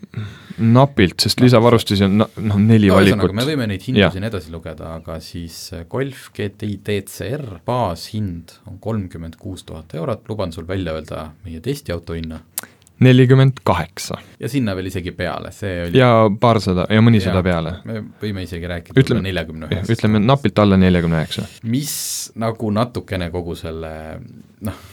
napilt, 0.59 1.19
sest 1.25 1.41
lisavarustusi 1.43 2.05
on 2.07 2.21
noh, 2.21 2.59
neli 2.63 2.91
no, 2.91 2.99
valikut. 2.99 3.33
me 3.35 3.47
võime 3.47 3.67
neid 3.71 3.83
hindu 3.89 4.07
siin 4.15 4.27
edasi 4.29 4.53
lugeda, 4.55 4.95
aga 5.01 5.19
siis 5.23 5.57
äh, 5.75 5.87
Golf 5.91 6.29
GTI 6.37 6.79
DCR 6.87 7.59
baashind 7.67 8.55
on 8.71 8.79
kolmkümmend 8.83 9.39
kuus 9.41 9.67
tuhat 9.67 9.97
eurot, 9.99 10.23
luban 10.31 10.55
sul 10.55 10.69
välja 10.69 10.95
öelda 10.95 11.27
meie 11.47 11.63
testiauto 11.65 12.15
hinna. 12.15 12.41
nelikümmend 13.03 13.59
kaheksa. 13.67 14.21
ja 14.39 14.49
sinna 14.49 14.77
veel 14.79 14.93
isegi 14.93 15.11
peale, 15.17 15.51
see 15.53 15.89
oli 15.89 15.99
ja 15.99 16.13
paarsada 16.41 16.87
ja 16.91 17.03
mõnisada 17.03 17.43
peale. 17.43 17.77
me 17.85 18.05
võime 18.23 18.47
isegi 18.47 18.71
rääkida 18.71 19.01
ütleme, 19.01 19.27
neljakümne 19.27 19.71
üheksast. 19.73 19.97
ütleme 19.99 20.23
napilt 20.23 20.59
alla 20.63 20.79
neljakümne 20.79 21.23
üheksa. 21.25 21.49
mis 21.67 21.97
nagu 22.39 22.71
natukene 22.71 23.33
kogu 23.35 23.59
selle 23.59 23.95
noh, 24.63 24.85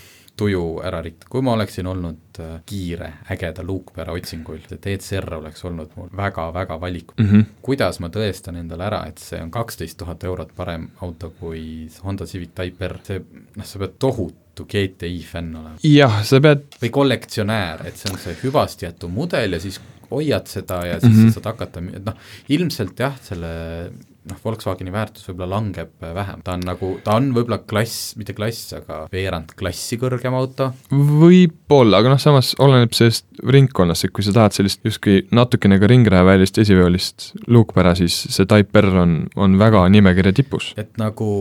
tuju 0.42 0.64
ära 0.86 1.02
ritta, 1.06 1.28
kui 1.30 1.44
ma 1.46 1.54
oleksin 1.56 1.88
olnud 1.92 2.40
äh, 2.42 2.54
kiire, 2.68 3.12
ägeda 3.34 3.64
luukpära 3.66 4.16
otsingul, 4.18 4.62
see 4.68 4.80
DCR 4.82 5.38
oleks 5.38 5.66
olnud 5.68 5.94
mul 5.98 6.12
väga-väga 6.18 6.80
valik 6.82 7.14
mm. 7.18 7.30
-hmm. 7.30 7.46
kuidas 7.62 8.00
ma 8.02 8.10
tõestan 8.14 8.58
endale 8.62 8.88
ära, 8.90 9.04
et 9.10 9.22
see 9.22 9.42
on 9.42 9.52
kaksteist 9.54 10.00
tuhat 10.02 10.24
eurot 10.24 10.56
parem 10.58 10.90
auto 11.02 11.32
kui 11.40 11.90
Honda 12.04 12.26
Civic 12.26 12.56
Type 12.58 12.88
R, 12.88 13.00
see 13.08 13.22
noh, 13.56 13.66
sa 13.66 13.80
pead 13.84 13.98
tohutu 14.00 14.66
GTI 14.66 15.24
fänn 15.26 15.56
olema. 15.56 15.78
jah, 15.84 16.22
sa 16.26 16.42
pead 16.42 16.66
või 16.82 16.94
kollektsionäär, 17.00 17.86
et 17.88 17.98
see 17.98 18.14
on 18.14 18.22
see 18.26 18.38
hüvasti 18.44 18.90
jätu 18.90 19.10
mudel 19.10 19.58
ja 19.58 19.60
siis 19.60 19.82
hoiad 20.12 20.48
seda 20.48 20.86
ja 20.86 21.00
siis 21.00 21.14
mm 21.14 21.26
-hmm. 21.26 21.34
saad 21.34 21.46
hakata, 21.54 21.84
et 21.94 22.06
noh, 22.06 22.18
ilmselt 22.50 23.00
jah, 23.00 23.16
selle 23.24 23.52
noh, 24.30 24.38
Volkswageni 24.44 24.94
väärtus 24.94 25.26
võib-olla 25.30 25.58
langeb 25.58 25.94
vähem, 26.02 26.42
ta 26.46 26.56
on 26.58 26.66
nagu, 26.68 26.92
ta 27.06 27.16
on 27.18 27.32
võib-olla 27.36 27.62
klass, 27.68 28.14
mitte 28.20 28.36
klass, 28.38 28.74
aga 28.78 29.04
veerand 29.12 29.56
klassi 29.58 29.98
kõrgem 30.02 30.36
auto. 30.38 30.72
võib-olla, 30.92 32.02
aga 32.02 32.14
noh, 32.14 32.22
samas 32.22 32.54
oleneb 32.62 32.94
sellest 32.98 33.26
ringkonnast, 33.42 34.06
et 34.08 34.16
kui 34.16 34.26
sa 34.26 34.36
tahad 34.36 34.58
sellist 34.58 34.86
justkui 34.86 35.26
natukene 35.34 35.80
ka 35.82 35.90
ringrajavälist 35.90 36.62
esiveolist 36.62 37.32
luukpära, 37.48 37.96
siis 37.98 38.18
see 38.30 38.50
Type 38.50 38.86
R 38.86 39.02
on, 39.04 39.18
on 39.36 39.58
väga 39.62 39.88
nimekirja 39.94 40.36
tipus. 40.42 40.74
et 40.78 40.94
nagu 41.02 41.32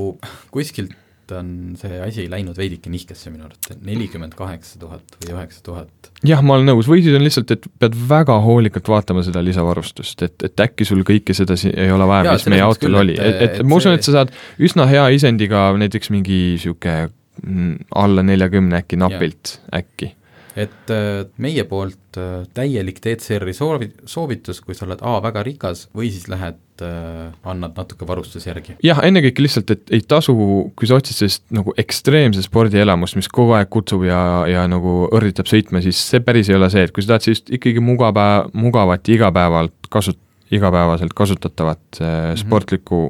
kuskilt 0.55 0.97
on 1.37 1.51
see 1.81 2.01
asi 2.05 2.27
läinud 2.31 2.59
veidike 2.59 2.91
nihkesse 2.93 3.33
minu 3.33 3.47
arvates, 3.47 3.79
nelikümmend 3.87 4.35
kaheksa 4.39 4.79
tuhat 4.83 5.17
või 5.21 5.35
üheksa 5.35 5.63
tuhat. 5.67 6.11
jah, 6.27 6.43
ma 6.45 6.57
olen 6.57 6.73
nõus, 6.73 6.91
või 6.91 7.05
siis 7.05 7.17
on 7.17 7.25
lihtsalt, 7.25 7.55
et 7.57 7.69
pead 7.83 7.97
väga 8.11 8.39
hoolikalt 8.45 8.91
vaatama 8.93 9.25
seda 9.27 9.43
lisavarustust, 9.45 10.27
et, 10.27 10.37
et 10.51 10.65
äkki 10.67 10.89
sul 10.89 11.05
kõike 11.07 11.37
seda 11.37 11.59
ei 11.71 11.91
ole 11.95 12.09
vaja, 12.11 12.37
mis 12.37 12.49
meie 12.53 12.65
autol 12.67 13.01
oli, 13.03 13.17
et, 13.19 13.41
et, 13.41 13.59
et 13.61 13.67
ma 13.67 13.81
usun, 13.81 13.97
et 13.97 14.07
sa 14.07 14.19
saad 14.21 14.35
üsna 14.61 14.89
hea 14.91 15.09
isendiga 15.17 15.69
näiteks 15.81 16.13
mingi 16.15 16.41
niisugune 16.55 17.11
mm, 17.43 17.77
alla 18.01 18.25
neljakümne 18.27 18.83
äkki 18.83 18.99
napilt, 19.01 19.59
äkki 19.75 20.15
et 20.59 20.91
äh, 20.91 21.27
meie 21.39 21.65
poolt 21.69 22.19
äh, 22.19 22.43
täielik 22.55 22.99
DCR-i 23.05 23.53
soovi, 23.55 23.91
soovitus, 24.09 24.61
kui 24.65 24.75
sa 24.77 24.87
oled 24.87 25.03
A 25.07 25.19
väga 25.23 25.45
rikas 25.47 25.85
või 25.97 26.11
siis 26.11 26.27
lähed, 26.31 26.59
äh, 26.83 27.31
annad 27.47 27.79
natuke 27.79 28.09
varustuse 28.09 28.51
järgi. 28.51 28.77
jah, 28.85 29.03
ennekõike 29.07 29.45
lihtsalt, 29.45 29.71
et 29.75 29.95
ei 29.95 30.03
tasu, 30.07 30.35
kui 30.77 30.91
sa 30.91 30.99
otsid 30.99 31.19
sellist 31.19 31.47
nagu 31.55 31.75
ekstreemse 31.81 32.43
spordielamust, 32.47 33.19
mis 33.21 33.31
kogu 33.31 33.55
aeg 33.59 33.71
kutsub 33.73 34.07
ja, 34.09 34.21
ja 34.51 34.67
nagu 34.71 35.05
õrritab 35.11 35.51
sõitma, 35.51 35.83
siis 35.85 36.01
see 36.13 36.23
päris 36.25 36.51
ei 36.51 36.59
ole 36.59 36.71
see, 36.73 36.87
et 36.87 36.95
kui 36.95 37.07
sa 37.07 37.15
tahad 37.15 37.29
sellist 37.29 37.53
ikkagi 37.55 37.85
mugava, 37.85 38.27
mugavat 38.53 39.07
ja 39.09 39.21
igapäevalt 39.21 39.91
kasut-, 39.93 40.23
igapäevaselt 40.51 41.15
kasutatavat 41.15 42.01
mm 42.01 42.07
-hmm. 42.07 42.43
sportlikku 42.43 43.05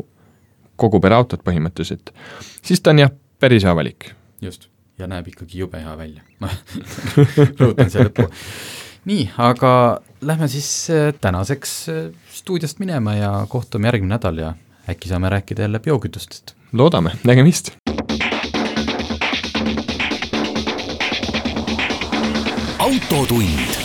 kogu 0.81 1.01
pere 1.01 1.17
autot 1.17 1.45
põhimõtteliselt, 1.45 2.13
siis 2.63 2.81
ta 2.81 2.93
on 2.93 3.07
jah, 3.07 3.17
päris 3.41 3.65
hea 3.65 3.77
valik. 3.77 4.13
just 4.41 4.70
ja 5.01 5.09
näeb 5.11 5.29
ikkagi 5.33 5.63
jube 5.65 5.81
hea 5.83 5.97
välja 5.99 6.23
rõhutan 7.61 7.91
siia 7.91 8.07
lõppu. 8.09 8.29
nii, 9.11 9.31
aga 9.41 9.73
lähme 10.21 10.49
siis 10.53 10.71
äh, 10.95 11.11
tänaseks 11.21 11.77
äh, 11.89 12.03
stuudiost 12.35 12.83
minema 12.83 13.17
ja 13.19 13.33
kohtume 13.49 13.91
järgmine 13.91 14.15
nädal 14.15 14.39
ja 14.43 14.55
äkki 14.91 15.09
saame 15.09 15.29
rääkida 15.33 15.63
jälle 15.69 15.79
biokütustest. 15.79 16.55
loodame, 16.73 17.17
nägemist. 17.25 17.73
autotund. 22.79 23.79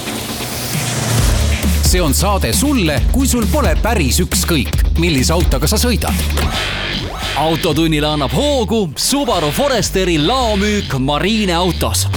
see 1.85 2.01
on 2.01 2.13
saade 2.13 2.53
sulle, 2.53 3.01
kui 3.13 3.27
sul 3.27 3.45
pole 3.51 3.75
päris 3.81 4.19
ükskõik, 4.19 4.97
millise 4.99 5.33
autoga 5.33 5.67
sa 5.69 5.77
sõidad. 5.79 6.94
Autotunnile 7.37 8.07
annab 8.07 8.31
hoogu 8.31 8.89
Subaru 8.95 9.51
Foresteri 9.51 10.25
laomüük 10.25 10.97
Marine 10.97 11.55
autos 11.55 12.07